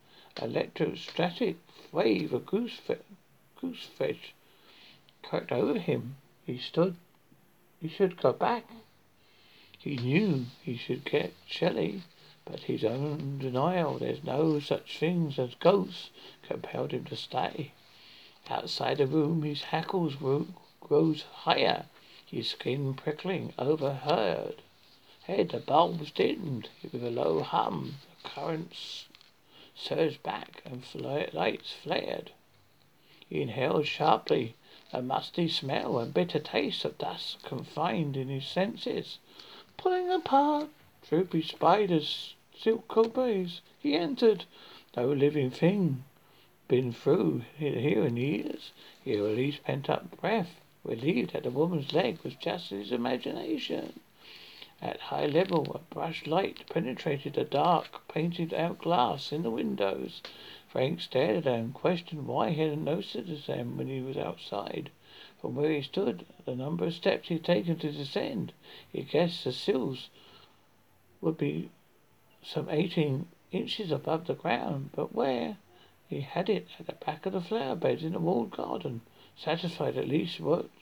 Electrostatic 0.42 1.58
wave 1.92 2.34
of 2.34 2.48
goose, 2.48 2.78
fe- 2.78 2.98
goose 3.62 3.86
flesh 3.96 4.34
crept 5.22 5.52
over 5.52 5.78
him. 5.78 6.16
He 6.48 6.58
stood. 6.58 6.96
He 7.80 7.90
should 7.90 8.20
go 8.20 8.34
back. 8.34 8.66
He 9.90 9.96
knew 9.96 10.46
he 10.62 10.78
should 10.78 11.04
get 11.04 11.34
Shelley, 11.48 12.04
but 12.46 12.60
his 12.60 12.84
own 12.86 13.40
denial 13.40 13.98
there's 13.98 14.24
no 14.24 14.60
such 14.60 15.00
things 15.00 15.40
as 15.40 15.56
ghosts 15.56 16.12
compelled 16.44 16.92
him 16.92 17.06
to 17.06 17.16
stay. 17.16 17.72
Outside 18.52 19.00
the 19.00 19.08
room, 19.08 19.42
his 19.42 19.64
hackles 19.64 20.14
rose 20.18 21.24
higher, 21.24 21.88
his 22.24 22.50
skin 22.50 22.94
prickling, 22.94 23.52
overheard 23.58 24.62
head, 25.24 25.50
the 25.50 25.58
bulbs 25.60 26.12
dimmed 26.12 26.70
with 26.92 27.04
a 27.04 27.10
low 27.10 27.42
hum. 27.42 27.96
The 28.22 28.30
currents 28.30 29.06
surged 29.74 30.22
back 30.22 30.62
and 30.66 30.84
lights 31.34 31.74
flared. 31.74 32.30
He 33.28 33.42
inhaled 33.42 33.88
sharply 33.88 34.54
a 34.94 35.02
musty 35.02 35.48
smell 35.48 35.98
and 35.98 36.14
bitter 36.14 36.38
taste 36.38 36.86
of 36.86 37.00
dust 37.00 37.42
confined 37.42 38.16
in 38.16 38.28
his 38.28 38.46
senses. 38.46 39.18
Pulling 39.82 40.10
apart 40.10 40.68
droopy 41.08 41.42
spiders, 41.42 42.36
silk 42.54 42.90
cobwebs, 42.90 43.62
he 43.80 43.96
entered. 43.96 44.44
No 44.98 45.08
living 45.08 45.52
thing 45.52 46.04
been 46.68 46.92
through 46.92 47.44
here 47.58 48.06
in 48.06 48.18
years. 48.18 48.74
He 49.02 49.18
released 49.18 49.64
pent 49.64 49.90
up 49.90 50.20
breath, 50.20 50.60
relieved 50.84 51.32
that 51.32 51.44
the 51.44 51.50
woman's 51.50 51.94
leg 51.94 52.20
was 52.26 52.36
just 52.36 52.72
his 52.72 52.92
imagination. 52.92 54.02
At 54.82 55.00
high 55.00 55.28
level, 55.28 55.72
a 55.74 55.94
brush 55.94 56.28
light 56.28 56.68
penetrated 56.70 57.36
the 57.36 57.46
dark, 57.46 58.06
painted 58.10 58.54
out 58.54 58.80
glass 58.80 59.32
in 59.32 59.44
the 59.44 59.50
windows. 59.50 60.22
Frank 60.68 61.00
stared 61.00 61.38
at 61.38 61.44
them, 61.46 61.72
questioned 61.72 62.28
why 62.28 62.50
he 62.50 62.60
hadn't 62.60 62.84
noticed 62.84 63.48
them 63.48 63.78
when 63.78 63.88
he 63.88 64.02
was 64.02 64.18
outside. 64.18 64.90
From 65.40 65.56
where 65.56 65.72
he 65.72 65.82
stood, 65.82 66.26
the 66.44 66.54
number 66.54 66.86
of 66.86 66.94
steps 66.94 67.30
he'd 67.30 67.46
taken 67.46 67.80
to 67.80 67.92
descend, 67.94 68.52
he 68.92 69.04
guessed 69.04 69.46
the 69.46 69.54
sills 69.54 70.10
would 71.22 71.38
be 71.38 71.70
some 72.44 72.70
eighteen 72.70 73.30
inches 73.50 73.90
above 73.90 74.28
the 74.28 74.34
ground. 74.34 74.90
But 74.94 75.16
where? 75.16 75.58
He 76.10 76.20
had 76.20 76.50
it 76.50 76.68
at 76.78 76.88
the 76.88 77.06
back 77.06 77.26
of 77.26 77.32
the 77.32 77.40
flower 77.40 77.76
beds 77.76 78.04
in 78.04 78.12
the 78.12 78.20
walled 78.20 78.52
garden. 78.52 79.00
Satisfied 79.38 79.96
at 79.96 80.10
least 80.10 80.42
worked 80.42 80.76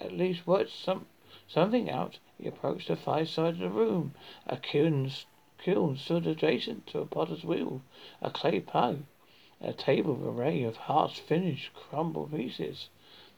at 0.00 0.12
least 0.12 0.44
worked 0.44 0.72
some 0.72 1.06
something 1.46 1.88
out 1.88 2.18
he 2.38 2.48
approached 2.48 2.88
the 2.88 2.96
fireside 2.96 3.54
of 3.54 3.60
the 3.60 3.70
room. 3.70 4.14
A 4.48 4.56
kiln, 4.56 5.12
kiln 5.58 5.96
stood 5.96 6.26
adjacent 6.26 6.88
to 6.88 6.98
a 6.98 7.06
potter's 7.06 7.44
wheel, 7.44 7.82
a 8.20 8.30
clay 8.30 8.58
pug, 8.58 9.04
a 9.60 9.72
table 9.72 10.16
an 10.16 10.24
array 10.26 10.64
of 10.64 10.76
half-finished 10.76 11.72
crumbled 11.72 12.32
pieces. 12.32 12.88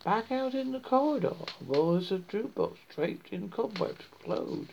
Back 0.04 0.30
out 0.30 0.52
in 0.52 0.72
the 0.72 0.80
corridor, 0.80 1.34
rows 1.66 2.12
of 2.12 2.28
jukebox 2.28 2.76
draped 2.90 3.32
in 3.32 3.48
cobwebs 3.48 4.04
glowed, 4.22 4.68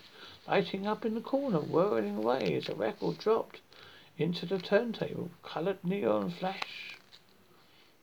lighting 0.46 0.86
up 0.86 1.06
in 1.06 1.14
the 1.14 1.22
corner, 1.22 1.60
whirling 1.60 2.16
away 2.16 2.54
as 2.54 2.68
a 2.68 2.74
record 2.74 3.16
dropped 3.16 3.62
into 4.18 4.44
the 4.44 4.58
turntable. 4.58 5.30
Colored 5.42 5.82
neon 5.82 6.28
flash, 6.28 6.98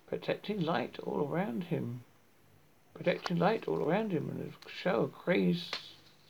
protecting 0.07 0.59
light 0.59 0.97
all 1.03 1.27
around 1.27 1.65
him, 1.65 2.03
protecting 2.95 3.37
light 3.37 3.67
all 3.67 3.83
around 3.83 4.11
him, 4.11 4.27
and 4.31 4.51
a 4.51 4.69
show 4.69 5.01
of 5.01 5.13
crazed 5.13 5.77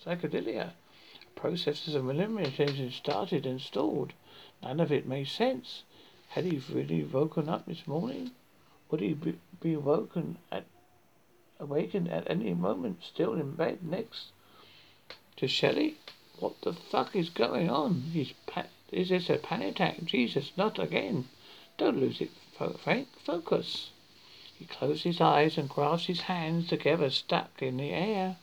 psychedelia. 0.03 0.73
Processes 1.33 1.95
of 1.95 2.09
elimination 2.09 2.91
started 2.91 3.45
and 3.45 3.61
stalled. 3.61 4.11
None 4.61 4.81
of 4.81 4.91
it 4.91 5.07
made 5.07 5.29
sense. 5.29 5.83
Had 6.27 6.43
he 6.43 6.61
really 6.69 7.05
woken 7.05 7.47
up 7.47 7.65
this 7.65 7.87
morning? 7.87 8.31
Would 8.91 8.99
he 8.99 9.13
be, 9.13 9.39
be 9.61 9.77
woken 9.77 10.37
at 10.51 10.65
awakened 11.59 12.07
at 12.09 12.29
any 12.29 12.53
moment, 12.53 13.03
still 13.03 13.33
in 13.33 13.51
bed 13.51 13.83
next 13.83 14.31
to 15.37 15.47
Shelley? 15.47 15.97
What 16.39 16.61
the 16.61 16.73
fuck 16.73 17.15
is 17.15 17.29
going 17.29 17.69
on? 17.69 18.03
He's 18.13 18.33
pa- 18.47 18.67
is 18.91 19.09
this 19.09 19.29
a 19.29 19.37
panic 19.37 19.75
attack? 19.75 20.03
Jesus, 20.05 20.51
not 20.55 20.79
again! 20.79 21.27
Don't 21.77 21.99
lose 21.99 22.21
it, 22.21 22.31
Frank. 22.83 23.07
Focus. 23.23 23.91
He 24.57 24.65
closed 24.65 25.03
his 25.03 25.21
eyes 25.21 25.57
and 25.57 25.69
grasped 25.69 26.07
his 26.07 26.21
hands 26.21 26.67
together, 26.67 27.09
stuck 27.09 27.61
in 27.61 27.77
the 27.77 27.91
air 27.91 28.37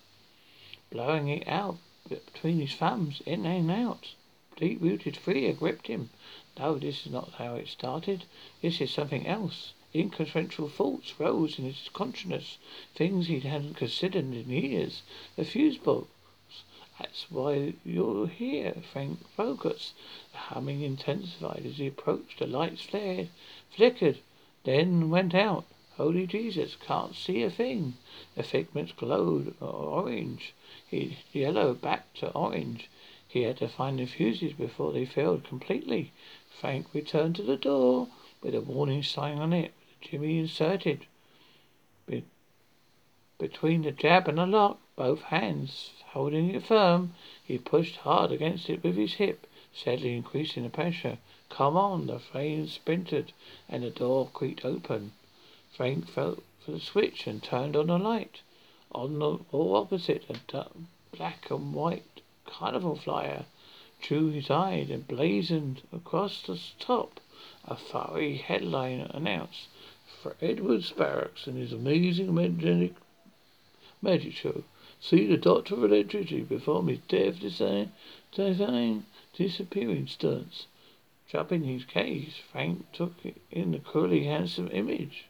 blowing 0.90 1.28
it 1.28 1.46
out 1.48 1.76
between 2.08 2.60
his 2.60 2.74
thumbs, 2.74 3.20
in 3.26 3.44
and 3.44 3.70
out. 3.70 4.14
Deep-rooted 4.56 5.16
fear 5.16 5.52
gripped 5.52 5.88
him. 5.88 6.10
No, 6.58 6.78
this 6.78 7.04
is 7.04 7.12
not 7.12 7.32
how 7.38 7.56
it 7.56 7.68
started. 7.68 8.24
This 8.62 8.80
is 8.80 8.92
something 8.92 9.26
else. 9.26 9.72
Inconsequential 10.00 10.68
thoughts 10.68 11.14
rose 11.18 11.58
in 11.58 11.64
his 11.64 11.88
consciousness, 11.92 12.58
things 12.94 13.26
he 13.26 13.40
hadn't 13.40 13.74
considered 13.74 14.24
in 14.24 14.50
years. 14.50 15.02
The 15.36 15.44
fuse 15.44 15.78
box. 15.78 16.08
That's 16.98 17.30
why 17.30 17.74
you're 17.84 18.26
here, 18.26 18.74
Frank. 18.92 19.18
Focus. 19.36 19.92
The 20.32 20.38
humming 20.38 20.80
intensified 20.80 21.64
as 21.66 21.76
he 21.76 21.86
approached. 21.86 22.38
The 22.38 22.46
lights 22.46 22.82
flared, 22.82 23.28
flickered, 23.70 24.18
then 24.64 25.10
went 25.10 25.34
out. 25.34 25.66
Holy 25.96 26.26
Jesus, 26.26 26.76
can't 26.76 27.14
see 27.14 27.42
a 27.42 27.50
thing. 27.50 27.94
The 28.34 28.42
figments 28.42 28.92
glowed 28.92 29.54
orange. 29.60 30.52
He 30.88 31.18
yellow 31.32 31.74
back 31.74 32.12
to 32.14 32.30
orange. 32.32 32.88
He 33.28 33.42
had 33.42 33.58
to 33.58 33.68
find 33.68 33.98
the 33.98 34.06
fuses 34.06 34.52
before 34.52 34.92
they 34.92 35.04
failed 35.04 35.44
completely. 35.44 36.12
Frank 36.50 36.86
returned 36.94 37.36
to 37.36 37.42
the 37.42 37.56
door 37.56 38.08
with 38.42 38.54
a 38.54 38.60
warning 38.60 39.02
sign 39.02 39.38
on 39.38 39.52
it. 39.52 39.72
Jimmy 40.08 40.38
inserted 40.38 41.04
be- 42.06 42.22
between 43.38 43.82
the 43.82 43.90
jab 43.90 44.28
and 44.28 44.38
the 44.38 44.46
lock, 44.46 44.78
both 44.94 45.20
hands 45.22 45.90
holding 46.10 46.54
it 46.54 46.62
firm. 46.62 47.14
He 47.42 47.58
pushed 47.58 47.96
hard 47.96 48.30
against 48.30 48.70
it 48.70 48.84
with 48.84 48.94
his 48.94 49.14
hip, 49.14 49.48
steadily 49.74 50.14
increasing 50.14 50.62
the 50.62 50.68
pressure. 50.68 51.18
Come 51.48 51.76
on! 51.76 52.06
The 52.06 52.20
frame 52.20 52.68
splintered 52.68 53.32
and 53.68 53.82
the 53.82 53.90
door 53.90 54.30
creaked 54.32 54.64
open. 54.64 55.10
Frank 55.72 56.06
felt 56.08 56.44
for 56.64 56.70
the 56.70 56.78
switch 56.78 57.26
and 57.26 57.42
turned 57.42 57.74
on 57.74 57.88
the 57.88 57.98
light. 57.98 58.42
On 58.92 59.18
the 59.18 59.38
wall 59.50 59.74
opposite, 59.74 60.22
a 60.30 60.68
black 61.16 61.50
and 61.50 61.74
white 61.74 62.20
carnival 62.44 62.94
flyer 62.94 63.44
drew 64.00 64.30
his 64.30 64.50
eye 64.50 64.86
and 64.88 65.08
blazoned 65.08 65.82
across 65.92 66.42
the 66.42 66.60
top. 66.78 67.18
A 67.64 67.76
fiery 67.76 68.36
headline 68.36 69.00
announced 69.00 69.66
for 70.22 70.34
Edward 70.40 70.84
Barracks 70.96 71.46
and 71.46 71.58
his 71.58 71.72
amazing 71.72 72.34
magic, 72.34 72.94
magic 74.00 74.32
show. 74.32 74.64
See 74.98 75.26
the 75.26 75.36
Doctor 75.36 75.74
of 75.74 75.84
Electricity 75.84 76.42
perform 76.42 76.88
his 76.88 77.00
death 77.00 77.38
design, 77.38 77.92
design 78.32 79.04
disappearing 79.34 80.06
stunts. 80.06 80.66
Dropping 81.28 81.64
his 81.64 81.84
case, 81.84 82.36
Frank 82.50 82.90
took 82.92 83.12
in 83.50 83.72
the 83.72 83.78
cruelly 83.78 84.24
handsome 84.24 84.70
image 84.72 85.26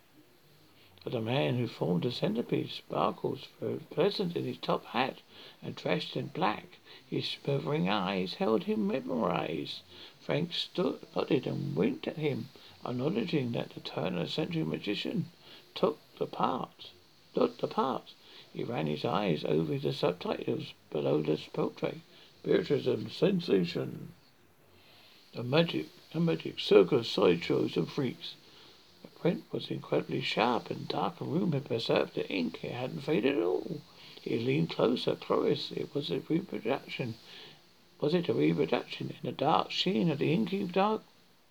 of 1.07 1.13
the 1.13 1.21
man 1.21 1.57
who 1.57 1.69
formed 1.69 2.03
the 2.03 2.11
centerpiece. 2.11 2.75
Sparkles 2.75 3.47
were 3.61 3.79
present 3.93 4.37
in 4.37 4.45
his 4.45 4.59
top 4.59 4.85
hat 4.87 5.19
and 5.63 5.77
dressed 5.77 6.17
in 6.17 6.27
black. 6.27 6.79
His 7.09 7.27
smothering 7.27 7.89
eyes 7.89 8.35
held 8.35 8.65
him 8.65 8.87
memorized. 8.87 9.83
Frank 10.21 10.53
stood, 10.53 10.99
nodded 11.15 11.47
and 11.47 11.77
winked 11.77 12.09
at 12.09 12.17
him, 12.17 12.49
acknowledging 12.89 13.51
that 13.53 13.71
the 13.71 13.81
turn-of-the-century 13.81 14.63
magician 14.63 15.27
took 15.75 15.99
the 16.19 16.27
part. 16.27 16.93
Took 17.35 17.59
the 17.59 17.67
part. 17.67 18.15
He 18.53 18.63
ran 18.63 18.87
his 18.87 19.05
eyes 19.05 19.45
over 19.45 19.77
the 19.77 19.93
subtitles 19.93 20.73
below 20.91 21.21
the 21.21 21.37
portrait. 21.53 21.99
Spiritism, 22.41 23.11
sensation, 23.11 24.13
the 25.35 25.43
magic, 25.43 25.89
the 26.13 26.21
magic, 26.21 26.61
circus, 26.61 27.09
sideshows 27.09 27.77
and 27.77 27.89
freaks. 27.89 28.37
The 29.03 29.09
print 29.09 29.43
was 29.51 29.69
incredibly 29.69 30.21
sharp 30.21 30.71
and 30.71 30.87
dark 30.87 31.21
room 31.21 31.53
had 31.53 31.65
preserved 31.65 32.15
the 32.15 32.31
ink. 32.31 32.63
It 32.63 32.71
hadn't 32.71 33.01
faded 33.01 33.37
at 33.37 33.43
all. 33.43 33.81
He 34.23 34.39
leaned 34.39 34.71
closer. 34.71 35.17
Cloris, 35.17 35.73
it 35.73 35.93
was 35.93 36.11
a 36.11 36.21
reproduction. 36.29 37.17
Was 38.01 38.15
it 38.15 38.29
a 38.29 38.33
reproduction? 38.33 39.11
In 39.11 39.17
the 39.25 39.33
dark 39.33 39.73
sheen 39.73 40.09
of 40.09 40.19
the 40.19 40.33
inky 40.33 40.63
dark 40.65 41.03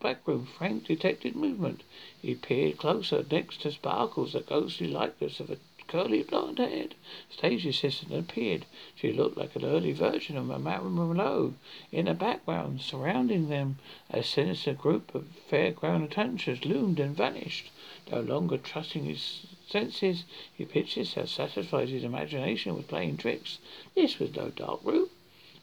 back 0.05 0.27
room, 0.27 0.45
Frank 0.45 0.85
detected 0.85 1.35
movement. 1.35 1.81
He 2.21 2.35
peered 2.35 2.77
closer. 2.77 3.25
Next 3.31 3.61
to 3.61 3.71
Sparkles, 3.71 4.33
the 4.33 4.41
ghostly 4.41 4.87
likeness 4.87 5.39
of 5.39 5.49
a 5.49 5.57
curly 5.87 6.21
blonde 6.21 6.59
head. 6.59 6.93
stage 7.27 7.65
assistant 7.65 8.13
appeared. 8.13 8.67
She 8.95 9.11
looked 9.11 9.35
like 9.35 9.55
an 9.55 9.65
early 9.65 9.93
version 9.93 10.37
of 10.37 10.45
Marilyn 10.45 10.93
Monroe. 10.93 11.55
In 11.91 12.05
the 12.05 12.13
background, 12.13 12.81
surrounding 12.81 13.49
them, 13.49 13.79
a 14.11 14.21
sinister 14.21 14.75
group 14.75 15.15
of 15.15 15.25
fairground 15.49 16.03
attendants 16.03 16.63
loomed 16.63 16.99
and 16.99 17.17
vanished. 17.17 17.71
No 18.11 18.21
longer 18.21 18.59
trusting 18.59 19.05
his 19.05 19.47
senses, 19.67 20.25
he 20.55 20.65
pictured 20.65 21.07
how 21.15 21.25
satisfied 21.25 21.89
his 21.89 22.03
imagination 22.03 22.75
with 22.75 22.87
playing 22.87 23.17
tricks. 23.17 23.57
This 23.95 24.19
was 24.19 24.35
no 24.35 24.51
dark 24.51 24.81
room. 24.83 25.09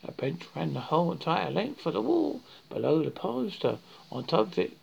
A 0.05 0.11
bench 0.11 0.43
ran 0.57 0.75
the 0.75 0.81
whole 0.81 1.13
entire 1.13 1.51
length 1.51 1.87
of 1.87 1.95
the 1.95 2.01
wall 2.01 2.41
below 2.69 3.03
the 3.03 3.11
poster. 3.13 3.79
On 4.11 4.25
top 4.25 4.49
of 4.49 4.59
it 4.59 4.77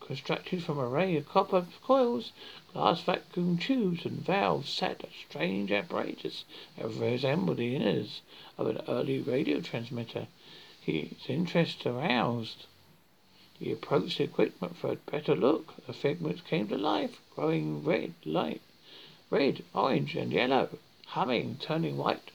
constructed 0.00 0.62
from 0.62 0.78
an 0.78 0.84
array 0.84 1.16
of 1.16 1.26
copper 1.26 1.66
coils, 1.82 2.32
glass 2.74 3.00
vacuum 3.00 3.56
tubes, 3.56 4.04
and 4.04 4.20
valves, 4.20 4.68
sat 4.68 5.02
a 5.02 5.08
strange 5.26 5.72
apparatus 5.72 6.44
that 6.76 6.88
resembled 6.88 7.56
the 7.56 7.74
innards 7.74 8.20
of 8.58 8.66
an 8.66 8.82
early 8.86 9.18
radio 9.18 9.62
transmitter. 9.62 10.26
His 10.78 11.12
interest 11.26 11.86
aroused. 11.86 12.66
He 13.58 13.72
approached 13.72 14.18
the 14.18 14.24
equipment 14.24 14.76
for 14.76 14.92
a 14.92 14.96
better 14.96 15.34
look. 15.34 15.72
The 15.86 15.94
figments 15.94 16.42
came 16.42 16.68
to 16.68 16.76
life, 16.76 17.18
growing 17.34 17.82
red, 17.82 18.12
light, 18.26 18.60
red, 19.30 19.64
orange, 19.72 20.14
and 20.16 20.30
yellow, 20.30 20.68
humming, 21.06 21.56
turning 21.60 21.96
white, 21.96 22.30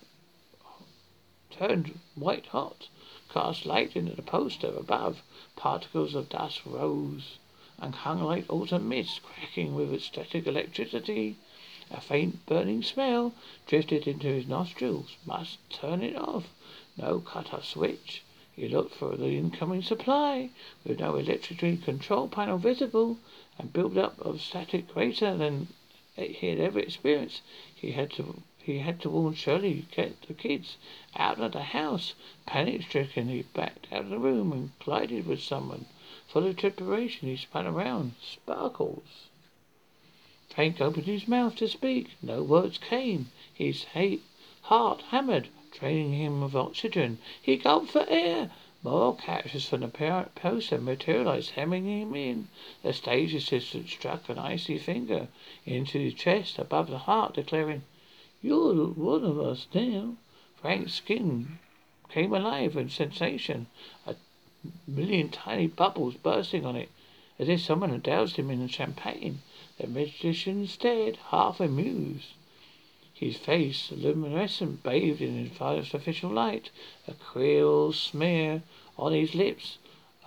turned 1.51 1.99
white 2.15 2.45
hot, 2.47 2.87
cast 3.29 3.65
light 3.65 3.95
into 3.95 4.15
the 4.15 4.21
poster 4.21 4.67
above. 4.77 5.23
Particles 5.55 6.13
of 6.13 6.29
dust 6.29 6.61
rose 6.65 7.39
and 7.79 7.95
hung 7.95 8.21
like 8.21 8.45
autumn 8.49 8.87
mist, 8.87 9.23
cracking 9.23 9.73
with 9.73 10.01
static 10.01 10.45
electricity. 10.45 11.35
A 11.89 11.99
faint 11.99 12.45
burning 12.45 12.83
smell 12.83 13.33
drifted 13.65 14.07
into 14.07 14.27
his 14.27 14.47
nostrils. 14.47 15.15
Must 15.25 15.57
turn 15.71 16.03
it 16.03 16.15
off. 16.15 16.53
No 16.97 17.19
cut-off 17.19 17.65
switch. 17.65 18.21
He 18.55 18.67
looked 18.67 18.93
for 18.93 19.15
the 19.15 19.37
incoming 19.37 19.81
supply, 19.81 20.51
with 20.83 20.99
no 20.99 21.15
electricity 21.15 21.77
control 21.77 22.27
panel 22.27 22.57
visible, 22.57 23.17
and 23.57 23.73
built 23.73 23.97
up 23.97 24.19
of 24.19 24.41
static 24.41 24.93
greater 24.93 25.35
than 25.35 25.67
he 26.15 26.49
had 26.49 26.59
ever 26.59 26.79
experienced. 26.79 27.41
He 27.73 27.93
had 27.93 28.11
to 28.11 28.43
he 28.69 28.77
had 28.77 29.01
to 29.01 29.09
warn 29.09 29.33
Shirley, 29.33 29.81
to 29.89 29.95
get 29.95 30.21
the 30.27 30.33
kids 30.35 30.77
out 31.15 31.39
of 31.39 31.53
the 31.53 31.63
house. 31.63 32.13
Panic 32.45 32.83
stricken, 32.83 33.27
he 33.27 33.41
backed 33.41 33.87
out 33.91 34.01
of 34.01 34.09
the 34.11 34.19
room 34.19 34.51
and 34.51 34.69
collided 34.79 35.25
with 35.25 35.41
someone. 35.41 35.87
Full 36.27 36.45
of 36.45 36.55
trepidation, 36.55 37.29
he 37.29 37.35
spun 37.35 37.65
around. 37.65 38.13
Sparkles. 38.21 39.29
Frank 40.49 40.79
opened 40.79 41.07
his 41.07 41.27
mouth 41.27 41.55
to 41.55 41.67
speak. 41.67 42.09
No 42.21 42.43
words 42.43 42.77
came. 42.77 43.31
His 43.51 43.85
hate, 43.85 44.21
heart 44.61 45.01
hammered, 45.09 45.47
draining 45.71 46.13
him 46.13 46.43
of 46.43 46.55
oxygen. 46.55 47.17
He 47.41 47.57
gulped 47.57 47.89
for 47.89 48.05
air. 48.07 48.51
More 48.83 49.15
captures 49.15 49.67
from 49.67 49.81
the 49.81 50.27
poster 50.35 50.77
materialized, 50.77 51.49
hemming 51.49 51.85
him 51.85 52.13
in. 52.13 52.49
The 52.83 52.93
stage 52.93 53.33
assistant 53.33 53.89
struck 53.89 54.29
an 54.29 54.37
icy 54.37 54.77
finger 54.77 55.27
into 55.65 55.97
his 55.97 56.13
chest 56.13 56.59
above 56.59 56.91
the 56.91 56.99
heart, 56.99 57.33
declaring, 57.33 57.81
You're 58.41 58.87
one 58.87 59.25
of 59.25 59.37
us 59.37 59.67
now. 59.73 60.15
Frank's 60.61 60.93
skin 60.93 61.59
came 62.07 62.33
alive 62.33 62.75
with 62.75 62.89
sensation. 62.89 63.67
A 64.07 64.15
million 64.87 65.27
tiny 65.29 65.67
bubbles 65.67 66.15
bursting 66.15 66.65
on 66.65 66.77
it, 66.77 66.89
as 67.37 67.49
if 67.49 67.59
someone 67.59 67.89
had 67.89 68.03
doused 68.03 68.37
him 68.37 68.49
in 68.49 68.65
champagne. 68.69 69.41
The 69.77 69.87
magician 69.87 70.67
stared, 70.67 71.17
half 71.31 71.59
amused. 71.59 72.33
His 73.13 73.35
face, 73.35 73.91
luminescent, 73.91 74.83
bathed 74.83 75.21
in 75.21 75.51
artificial 75.59 76.29
light, 76.29 76.69
a 77.09 77.13
queer 77.13 77.91
smear 77.91 78.63
on 78.97 79.11
his 79.11 79.35
lips. 79.35 79.79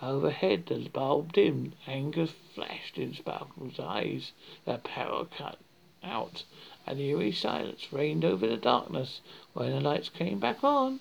Overhead, 0.03 0.67
the 0.67 0.87
bulb 0.89 1.33
dimmed. 1.33 1.73
Anger 1.87 2.27
flashed 2.27 2.99
in 2.99 3.15
Sparkle's 3.15 3.79
eyes. 3.79 4.33
The 4.65 4.77
power 4.77 5.25
cut 5.25 5.57
out, 6.03 6.43
and 6.85 6.99
eerie 6.99 7.31
silence 7.31 7.93
reigned 7.93 8.25
over 8.25 8.45
the 8.45 8.57
darkness. 8.57 9.21
When 9.53 9.71
the 9.71 9.79
lights 9.79 10.09
came 10.09 10.39
back 10.39 10.63
on, 10.63 10.99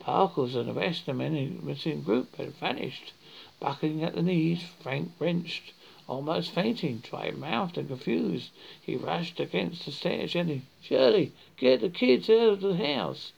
Sparkles 0.00 0.54
and 0.54 0.68
the 0.68 0.72
rest 0.72 1.00
of 1.00 1.06
the 1.06 1.14
men 1.14 1.60
the 1.66 1.94
group 1.96 2.36
had 2.36 2.54
vanished. 2.54 3.12
Buckling 3.60 4.02
at 4.04 4.14
the 4.14 4.22
knees, 4.22 4.62
Frank 4.80 5.12
wrenched, 5.18 5.72
almost 6.06 6.52
fainting, 6.52 6.98
dry-mouthed 6.98 7.76
and 7.76 7.88
confused. 7.88 8.50
He 8.80 8.96
rushed 8.96 9.40
against 9.40 9.84
the 9.84 9.92
stairs, 9.92 10.34
yelling, 10.34 10.62
Shirley, 10.80 11.32
get 11.56 11.80
the 11.80 11.90
kids 11.90 12.30
out 12.30 12.48
of 12.48 12.60
the 12.60 12.76
house. 12.76 13.32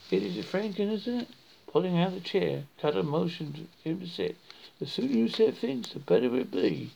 It 0.09 0.23
is 0.23 0.37
a 0.37 0.43
Frank, 0.43 0.79
isn't 0.79 1.21
it? 1.21 1.27
Pulling 1.67 1.97
out 1.97 2.13
the 2.13 2.19
chair, 2.19 2.65
Cutter 2.79 3.03
motioned 3.03 3.67
him 3.83 3.99
to 3.99 4.07
sit. 4.07 4.37
The 4.79 4.87
sooner 4.87 5.13
you 5.13 5.29
set 5.29 5.55
things, 5.55 5.93
the 5.93 5.99
better 5.99 6.35
it 6.35 6.49
be. 6.49 6.89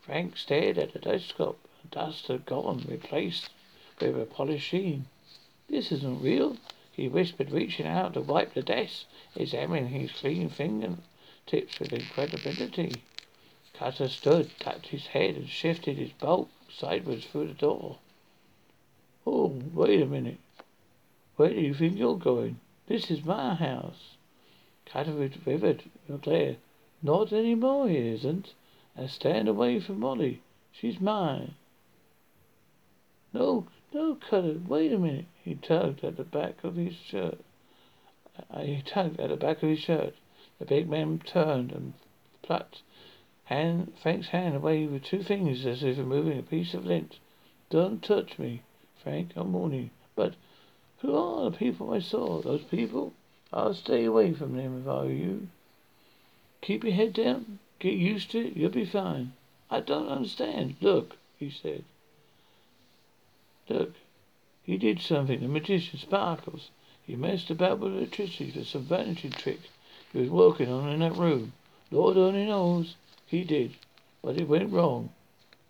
Frank 0.00 0.38
stared 0.38 0.78
at 0.78 0.94
the 0.94 0.98
desktop 0.98 1.58
dust 1.90 2.28
had 2.28 2.46
gone, 2.46 2.86
replaced 2.88 3.50
with 4.00 4.18
a 4.18 4.24
polished 4.24 4.66
sheen. 4.66 5.06
This 5.68 5.92
isn't 5.92 6.22
real, 6.22 6.56
he 6.98 7.08
whispered, 7.08 7.52
reaching 7.52 7.86
out 7.86 8.14
to 8.14 8.20
wipe 8.20 8.54
the 8.54 8.62
desk, 8.62 9.06
examining 9.36 9.86
his 9.86 10.10
clean 10.10 10.48
fingertips 10.48 11.78
with 11.78 11.92
incredibility. 11.92 12.92
Cutter 13.72 14.08
stood, 14.08 14.50
tapped 14.58 14.88
his 14.88 15.06
head, 15.06 15.36
and 15.36 15.48
shifted 15.48 15.96
his 15.96 16.10
bulk 16.10 16.48
sideways 16.68 17.24
through 17.24 17.46
the 17.46 17.54
door. 17.54 17.98
Oh, 19.24 19.62
wait 19.72 20.02
a 20.02 20.06
minute. 20.06 20.38
Where 21.36 21.50
do 21.50 21.60
you 21.60 21.72
think 21.72 21.96
you're 21.96 22.18
going? 22.18 22.58
This 22.88 23.12
is 23.12 23.24
my 23.24 23.54
house. 23.54 24.16
Cutter 24.84 25.30
withered 25.46 25.84
glare. 26.20 26.56
Not 27.00 27.32
any 27.32 27.54
more, 27.54 27.88
he 27.88 27.96
isn't. 27.96 28.54
And 28.96 29.08
stand 29.08 29.46
away 29.46 29.78
from 29.78 30.00
Molly. 30.00 30.42
She's 30.72 31.00
mine. 31.00 31.54
No, 33.32 33.68
no, 33.94 34.16
Cutter, 34.16 34.58
wait 34.66 34.92
a 34.92 34.98
minute. 34.98 35.26
He 35.48 35.54
tugged 35.54 36.04
at 36.04 36.18
the 36.18 36.24
back 36.24 36.62
of 36.62 36.76
his 36.76 36.94
shirt. 36.94 37.40
Uh, 38.50 38.60
he 38.60 38.82
tugged 38.82 39.18
at 39.18 39.30
the 39.30 39.36
back 39.36 39.62
of 39.62 39.70
his 39.70 39.78
shirt. 39.78 40.14
The 40.58 40.66
big 40.66 40.90
man 40.90 41.20
turned 41.20 41.72
and 41.72 41.94
plucked 42.42 42.82
hand, 43.44 43.94
Frank's 44.02 44.28
hand 44.28 44.56
away 44.56 44.84
with 44.84 45.04
two 45.04 45.22
fingers 45.22 45.64
as 45.64 45.82
if 45.82 45.96
removing 45.96 46.38
a 46.38 46.42
piece 46.42 46.74
of 46.74 46.84
lint. 46.84 47.18
Don't 47.70 48.02
touch 48.02 48.38
me, 48.38 48.60
Frank, 49.02 49.32
I'm 49.36 49.54
warning 49.54 49.84
you. 49.84 49.90
But 50.14 50.34
who 50.98 51.16
are 51.16 51.50
the 51.50 51.56
people 51.56 51.94
I 51.94 52.00
saw? 52.00 52.42
Those 52.42 52.64
people? 52.64 53.14
I'll 53.50 53.72
stay 53.72 54.04
away 54.04 54.34
from 54.34 54.54
them 54.54 54.82
if 54.82 54.86
I 54.86 55.04
were 55.04 55.10
you. 55.10 55.48
Keep 56.60 56.84
your 56.84 56.92
head 56.92 57.14
down. 57.14 57.58
Get 57.78 57.94
used 57.94 58.32
to 58.32 58.48
it. 58.48 58.54
You'll 58.54 58.68
be 58.68 58.84
fine. 58.84 59.32
I 59.70 59.80
don't 59.80 60.08
understand. 60.08 60.76
Look, 60.82 61.16
he 61.38 61.48
said. 61.50 61.84
Look, 63.70 63.94
he 64.68 64.76
did 64.76 65.00
something. 65.00 65.40
The 65.40 65.48
magician 65.48 65.98
Sparkles. 65.98 66.68
He 67.06 67.16
messed 67.16 67.48
about 67.48 67.78
with 67.78 67.96
electricity 67.96 68.50
for 68.50 68.64
some 68.66 68.82
vanity 68.82 69.30
trick 69.30 69.60
he 70.12 70.20
was 70.20 70.28
working 70.28 70.70
on 70.70 70.90
in 70.90 71.00
that 71.00 71.16
room. 71.16 71.54
Lord 71.90 72.18
only 72.18 72.44
knows. 72.44 72.94
He 73.24 73.44
did. 73.44 73.76
But 74.22 74.38
it 74.38 74.46
went 74.46 74.70
wrong. 74.70 75.08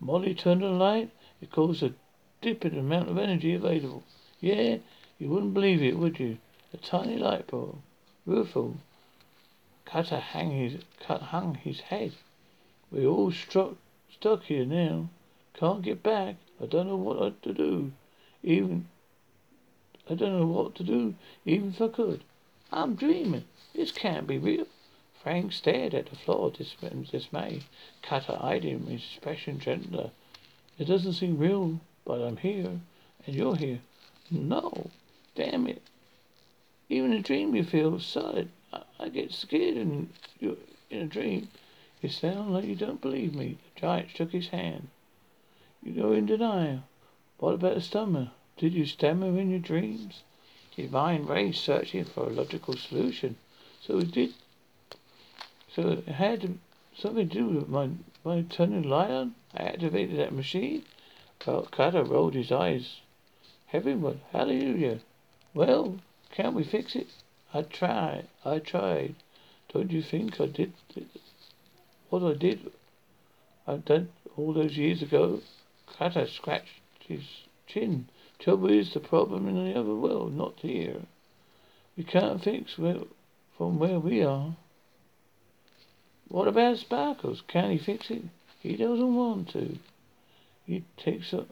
Molly 0.01 0.35
turned 0.35 0.65
on 0.65 0.73
the 0.73 0.85
light. 0.85 1.11
It 1.41 1.53
caused 1.53 1.85
a 1.85 1.95
dip 2.41 2.65
in 2.65 2.73
the 2.75 2.81
amount 2.81 3.09
of 3.09 3.19
energy 3.19 3.55
available. 3.55 4.03
Yeah, 4.41 4.79
you 5.21 5.29
wouldn't 5.29 5.55
believe 5.55 5.81
it, 5.81 5.97
would 5.97 6.19
you? 6.19 6.39
A 6.75 6.77
tiny 6.77 7.19
light 7.19 7.47
bulb. 7.47 7.79
Rueful. 8.27 8.79
Cutter 9.85 10.19
hang 10.19 10.51
his, 10.51 10.83
cut 10.99 11.23
hung 11.23 11.55
his 11.55 11.83
head. 11.83 12.15
We're 12.91 13.07
all 13.07 13.31
struck, 13.31 13.77
stuck 14.11 14.43
here 14.43 14.67
now. 14.67 15.09
Can't 15.55 15.83
get 15.83 16.03
back. 16.03 16.35
I 16.61 16.67
don't 16.67 16.89
know 16.89 16.97
what 16.97 17.41
to 17.45 17.55
do. 17.55 17.93
Even 18.43 18.87
I 20.11 20.15
don't 20.15 20.39
know 20.39 20.47
what 20.47 20.75
to 20.77 20.83
do, 20.83 21.15
even 21.45 21.69
if 21.69 21.83
I 21.83 21.89
could. 21.89 22.25
I'm 22.73 22.95
dreaming. 22.95 23.45
This 23.75 23.93
can't 23.93 24.27
be 24.27 24.39
real. 24.39 24.67
Frank 25.23 25.53
stared 25.53 25.93
at 25.93 26.07
the 26.07 26.17
floor 26.17 26.51
in 26.81 27.05
dismay. 27.05 27.61
Cutter 28.01 28.39
eyed 28.41 28.65
him, 28.65 28.87
his 28.87 29.03
expression 29.03 29.59
gentler. 29.59 30.11
It 30.79 30.87
doesn't 30.87 31.13
seem 31.15 31.37
real, 31.37 31.81
but 32.07 32.23
I'm 32.23 32.39
here, 32.39 32.81
and 33.27 33.37
you're 33.37 33.57
here. 33.57 33.81
No, 34.31 34.91
damn 35.35 35.67
it. 35.67 35.83
Even 36.89 37.13
a 37.13 37.21
dream 37.21 37.55
you 37.55 37.65
feel 37.65 38.01
solid. 38.01 38.49
I, 38.73 38.83
I 38.99 39.09
get 39.11 39.33
scared 39.33 39.77
in, 39.77 40.09
in 40.41 41.03
a 41.03 41.07
dream. 41.07 41.49
You 42.01 42.09
sound 42.09 42.55
like 42.55 42.65
you 42.65 42.77
don't 42.77 43.03
believe 43.03 43.35
me. 43.35 43.59
The 43.75 43.81
giant 43.81 44.11
shook 44.11 44.33
his 44.33 44.49
hand. 44.49 44.89
You 45.83 45.93
go 45.93 46.13
in 46.13 46.25
denial. 46.25 46.85
What 47.39 47.55
about 47.55 47.77
the 47.77 47.81
stammer? 47.81 48.33
Did 48.57 48.73
you 48.75 48.85
stammer 48.85 49.39
in 49.39 49.51
your 49.51 49.61
dreams? 49.61 50.25
His 50.75 50.91
mind 50.91 51.29
raced, 51.29 51.63
searching 51.63 52.05
for 52.05 52.25
a 52.25 52.33
logical 52.33 52.75
solution. 52.77 53.37
So 53.81 53.99
it 53.99 54.11
did. 54.11 54.35
So 55.73 55.89
it 55.91 56.09
had 56.09 56.59
something 56.97 57.29
to 57.29 57.35
do 57.35 57.47
with 57.47 57.69
my 57.69 57.91
my 58.25 58.43
turning 58.43 58.83
light 58.83 59.11
on. 59.11 59.37
I 59.55 59.63
activated 59.63 60.19
that 60.19 60.33
machine. 60.33 60.85
Well, 61.47 61.63
Cutter 61.71 62.03
rolled 62.03 62.35
his 62.35 62.51
eyes. 62.51 63.03
Heavenward, 63.67 64.19
hallelujah. 64.33 64.99
Well, 65.55 66.01
can't 66.33 66.55
we 66.55 66.65
fix 66.65 66.97
it? 66.97 67.09
I 67.55 67.63
tried. 67.63 68.27
I 68.45 68.59
tried. 68.59 69.15
Don't 69.73 69.93
you 69.93 70.03
think 70.03 70.41
I 70.41 70.47
did 70.47 70.73
what 72.11 72.25
I 72.25 72.35
did? 72.35 72.73
I 73.65 73.77
did 73.77 74.09
all 74.37 74.53
those 74.53 74.77
years 74.77 75.03
ago. 75.03 75.41
Cutter 75.87 76.27
scratched 76.27 76.81
his 77.09 77.25
chin. 77.67 78.09
Trouble 78.39 78.71
is 78.71 78.95
the 78.95 79.01
problem 79.01 79.49
in 79.49 79.57
the 79.57 79.79
other 79.79 79.95
world, 79.95 80.37
not 80.37 80.55
here. 80.61 81.03
We 81.97 82.05
can't 82.05 82.43
fix 82.43 82.79
where, 82.79 83.01
from 83.57 83.79
where 83.79 83.99
we 83.99 84.23
are. 84.23 84.57
What 86.29 86.47
about 86.47 86.79
Sparkles? 86.79 87.43
Can 87.49 87.71
he 87.71 87.79
fix 87.79 88.11
it? 88.11 88.23
He 88.61 88.77
doesn't 88.77 89.15
want 89.15 89.49
to. 89.51 89.79
He 90.67 90.85
takes 90.97 91.33
up 91.33 91.49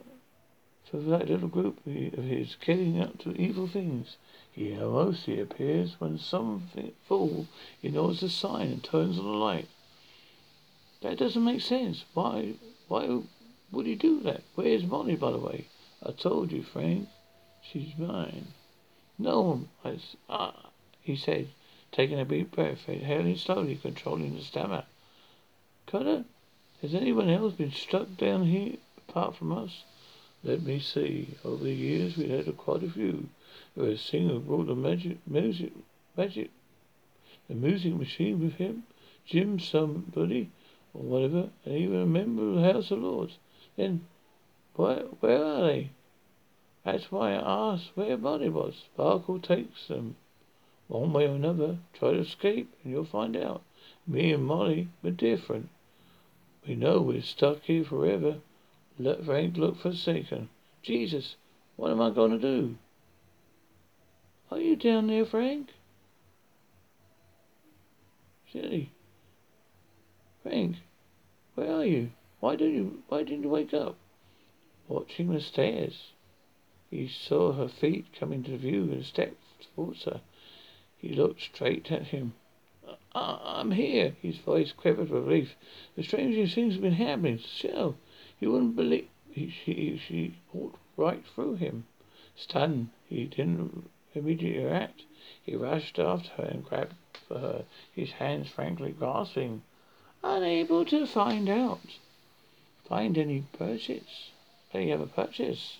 for 0.89 0.97
that 0.97 1.27
little 1.27 1.49
group 1.49 1.79
of 1.85 2.23
his 2.23 2.55
getting 2.63 3.01
up 3.01 3.17
to 3.19 3.31
evil 3.31 3.67
things. 3.67 4.17
He 4.51 4.73
mostly 4.75 5.39
appears 5.39 5.99
when 5.99 6.17
some 6.17 6.69
fool 7.07 7.47
ignores 7.83 8.21
the 8.21 8.29
sign 8.29 8.67
and 8.67 8.83
turns 8.83 9.19
on 9.19 9.25
the 9.25 9.31
light. 9.31 9.67
That 11.01 11.17
doesn't 11.17 11.43
make 11.43 11.61
sense. 11.61 12.05
Why? 12.13 12.53
Why 12.87 13.19
would 13.71 13.85
he 13.85 13.95
do 13.95 14.21
that? 14.21 14.43
Where's 14.55 14.83
Molly, 14.83 15.15
by 15.15 15.31
the 15.31 15.39
way? 15.39 15.67
I 16.05 16.11
told 16.11 16.51
you, 16.51 16.63
Frank. 16.63 17.09
She's 17.61 17.97
mine. 17.97 18.47
No, 19.19 19.67
I, 19.83 19.99
ah, 20.29 20.69
he 21.01 21.15
said, 21.15 21.49
taking 21.91 22.19
a 22.19 22.25
deep 22.25 22.51
breath, 22.51 22.87
exhaling 22.87 23.35
slowly, 23.35 23.75
controlling 23.75 24.35
the 24.35 24.43
stammer. 24.43 24.85
Cutter, 25.85 26.25
has 26.81 26.93
anyone 26.93 27.29
else 27.29 27.53
been 27.53 27.71
struck 27.71 28.15
down 28.15 28.45
here 28.45 28.77
apart 28.97 29.35
from 29.35 29.51
us? 29.51 29.83
Let 30.43 30.61
me 30.61 30.79
see. 30.79 31.35
Over 31.43 31.63
the 31.63 31.73
years, 31.73 32.15
we've 32.15 32.29
had 32.29 32.55
quite 32.57 32.83
a 32.83 32.89
few. 32.89 33.29
There 33.75 33.85
was 33.85 33.99
a 33.99 34.03
singer 34.03 34.33
who 34.33 34.39
brought 34.39 34.67
the 34.67 34.75
magic, 34.75 35.17
music, 35.25 35.73
magic, 36.15 36.51
the 37.47 37.55
music 37.55 37.95
machine 37.95 38.39
with 38.39 38.53
him. 38.55 38.83
Jim 39.25 39.59
somebody, 39.59 40.51
or 40.93 41.01
whatever, 41.01 41.49
and 41.65 41.75
even 41.75 42.01
a 42.01 42.05
member 42.05 42.43
of 42.43 42.55
the 42.55 42.73
House 42.73 42.91
of 42.91 42.99
Lords. 42.99 43.37
Then, 43.77 44.05
where, 44.75 45.03
where 45.19 45.43
are 45.43 45.61
they? 45.67 45.91
That's 46.83 47.11
why 47.11 47.33
I 47.33 47.73
asked 47.73 47.91
where 47.95 48.17
Molly 48.17 48.49
was. 48.49 48.75
Sparkle 48.93 49.39
takes 49.39 49.87
them. 49.87 50.15
One 50.87 51.13
way 51.13 51.27
or 51.27 51.35
another. 51.35 51.77
Try 51.93 52.13
to 52.13 52.19
escape 52.19 52.73
and 52.83 52.91
you'll 52.91 53.05
find 53.05 53.35
out. 53.35 53.61
Me 54.07 54.31
and 54.33 54.45
Molly 54.45 54.89
were 55.03 55.11
different. 55.11 55.69
We 56.67 56.75
know 56.75 57.01
we're 57.01 57.21
stuck 57.21 57.61
here 57.63 57.83
forever. 57.83 58.37
Let 58.97 59.25
Frank 59.25 59.57
look 59.57 59.77
forsaken. 59.79 60.49
Jesus, 60.81 61.35
what 61.75 61.91
am 61.91 62.01
I 62.01 62.09
going 62.09 62.31
to 62.31 62.39
do? 62.39 62.77
Are 64.49 64.59
you 64.59 64.75
down 64.75 65.07
there, 65.07 65.25
Frank? 65.25 65.69
Silly. 68.51 68.91
Frank, 70.41 70.77
where 71.55 71.71
are 71.71 71.85
you? 71.85 72.11
Why 72.39 72.55
don't 72.55 72.73
you 72.73 73.01
why 73.09 73.23
didn't 73.23 73.43
you 73.43 73.49
wake 73.49 73.73
up? 73.73 73.95
Watching 74.87 75.33
the 75.33 75.41
stairs. 75.41 76.11
He 76.91 77.07
saw 77.07 77.53
her 77.53 77.67
feet 77.67 78.05
come 78.13 78.31
into 78.31 78.55
view 78.57 78.83
and 78.91 79.03
stepped 79.03 79.41
towards 79.75 80.03
her. 80.03 80.21
He 80.99 81.09
looked 81.09 81.41
straight 81.41 81.91
at 81.91 82.09
him. 82.09 82.35
I- 83.15 83.59
am 83.59 83.71
here. 83.71 84.15
His 84.21 84.37
voice 84.37 84.71
quivered 84.71 85.09
with 85.09 85.23
relief. 85.23 85.55
The 85.95 86.03
strangest 86.03 86.53
things 86.53 86.73
have 86.73 86.83
been 86.83 86.93
happening. 86.93 87.39
Still, 87.39 87.97
you 88.39 88.51
wouldn't 88.51 88.75
believe... 88.75 89.07
He, 89.31 89.49
she, 89.49 89.97
she 89.97 90.35
walked 90.53 90.77
right 90.95 91.25
through 91.25 91.55
him. 91.55 91.87
Stunned, 92.35 92.89
he 93.09 93.25
didn't 93.25 93.89
immediately 94.13 94.63
react. 94.63 95.03
He 95.43 95.55
rushed 95.55 95.97
after 95.97 96.29
her 96.33 96.43
and 96.43 96.63
grabbed 96.63 96.93
for 97.27 97.39
her, 97.39 97.65
his 97.91 98.11
hands 98.11 98.49
frankly 98.49 98.91
grasping. 98.91 99.63
Unable 100.23 100.85
to 100.85 101.07
find 101.07 101.49
out. 101.49 101.97
Find 102.87 103.17
any 103.17 103.43
purchase. 103.51 104.31
Any 104.73 104.93
other 104.93 105.07
purchase. 105.07 105.77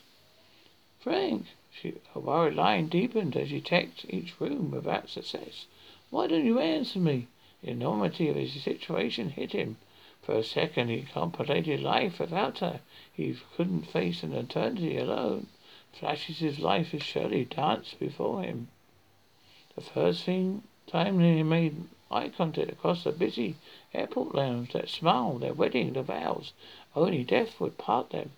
Frank, 0.99 1.45
she, 1.71 1.95
her 2.13 2.19
worried 2.19 2.55
line 2.55 2.89
deepened 2.89 3.37
as 3.37 3.47
she 3.47 3.61
checked 3.61 4.05
each 4.09 4.39
room 4.41 4.71
without 4.71 5.09
success. 5.09 5.67
Why 6.09 6.27
don't 6.27 6.45
you 6.45 6.59
answer 6.59 6.99
me? 6.99 7.27
The 7.61 7.69
enormity 7.69 8.27
of 8.27 8.35
his 8.35 8.61
situation 8.61 9.29
hit 9.29 9.53
him. 9.53 9.77
For 10.21 10.35
a 10.35 10.43
second 10.43 10.89
he 10.89 11.03
contemplated 11.03 11.79
life 11.81 12.19
without 12.19 12.59
her. 12.59 12.81
He 13.13 13.37
couldn't 13.55 13.83
face 13.87 14.21
an 14.23 14.33
eternity 14.33 14.97
alone. 14.97 15.47
Flashes 15.93 16.41
of 16.41 16.59
life 16.59 16.93
as 16.93 17.03
surely 17.03 17.45
danced 17.45 17.99
before 17.99 18.43
him. 18.43 18.67
The 19.75 19.81
first 19.81 20.23
thing 20.23 20.63
time 20.87 21.19
he 21.21 21.41
made 21.43 21.85
eye 22.09 22.29
contact 22.29 22.71
across 22.71 23.03
the 23.03 23.11
busy 23.11 23.55
airport 23.93 24.33
lounge, 24.33 24.73
that 24.73 24.89
smile, 24.89 25.37
their 25.37 25.53
wedding, 25.53 25.93
the 25.93 26.03
vows, 26.03 26.53
only 26.95 27.23
death 27.23 27.59
would 27.59 27.77
part 27.77 28.09
them. 28.11 28.31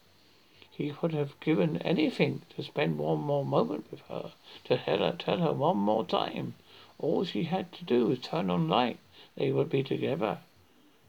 He 0.72 0.93
would 1.01 1.13
have 1.13 1.39
given 1.39 1.78
anything 1.82 2.41
to 2.55 2.63
spend 2.63 2.97
one 2.97 3.20
more 3.20 3.43
moment 3.43 3.91
with 3.91 4.01
her, 4.07 4.32
to 4.63 4.78
tell 4.78 4.99
her, 4.99 5.15
tell 5.20 5.39
her 5.39 5.51
one 5.51 5.78
more 5.78 6.05
time. 6.05 6.55
All 6.97 7.24
she 7.26 7.43
had 7.43 7.72
to 7.74 7.84
do 7.84 8.07
was 8.07 8.20
turn 8.20 8.49
on 8.49 8.70
light. 8.70 8.97
They 9.36 9.51
would 9.51 9.70
be 9.70 9.84
together. 9.84 10.39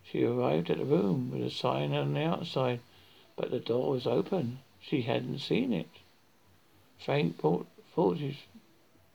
She 0.04 0.24
arrived 0.24 0.70
at 0.70 0.78
the 0.78 0.84
room 0.84 1.30
with 1.30 1.42
a 1.42 1.50
sign 1.50 1.94
on 1.94 2.14
the 2.14 2.24
outside, 2.24 2.80
but 3.36 3.50
the 3.50 3.61
door 3.61 3.90
was 3.90 4.06
open. 4.06 4.58
She 4.80 5.02
hadn't 5.02 5.38
seen 5.38 5.72
it. 5.72 5.88
Frank 6.98 7.38
thought, 7.38 7.66
thought, 7.94 8.18
his, 8.18 8.36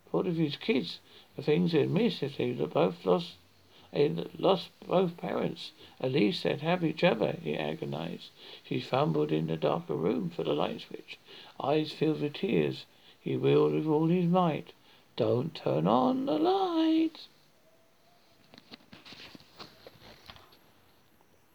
thought 0.09 0.25
of 0.25 0.37
his 0.37 0.55
kids, 0.55 0.99
the 1.35 1.41
things 1.41 1.71
they'd 1.71 1.89
miss 1.89 2.23
if 2.23 2.37
they 2.37 2.51
both 2.51 3.05
lost 3.05 3.33
they 3.91 4.09
lost 4.37 4.69
both 4.85 5.15
parents. 5.15 5.71
At 6.01 6.11
least 6.11 6.43
they'd 6.43 6.59
have 6.61 6.83
each 6.83 7.03
other, 7.03 7.37
he 7.41 7.55
agonized. 7.55 8.29
She 8.67 8.81
fumbled 8.81 9.31
in 9.31 9.47
the 9.47 9.55
darker 9.55 9.95
room 9.95 10.29
for 10.29 10.43
the 10.43 10.53
light 10.53 10.81
switch. 10.81 11.17
Eyes 11.59 11.93
filled 11.93 12.21
with 12.21 12.33
tears, 12.33 12.85
he 13.21 13.37
willed 13.37 13.73
with 13.73 13.87
all 13.87 14.07
his 14.07 14.25
might. 14.25 14.73
Don't 15.15 15.55
turn 15.55 15.87
on 15.87 16.25
the 16.25 16.37
light. 16.37 17.27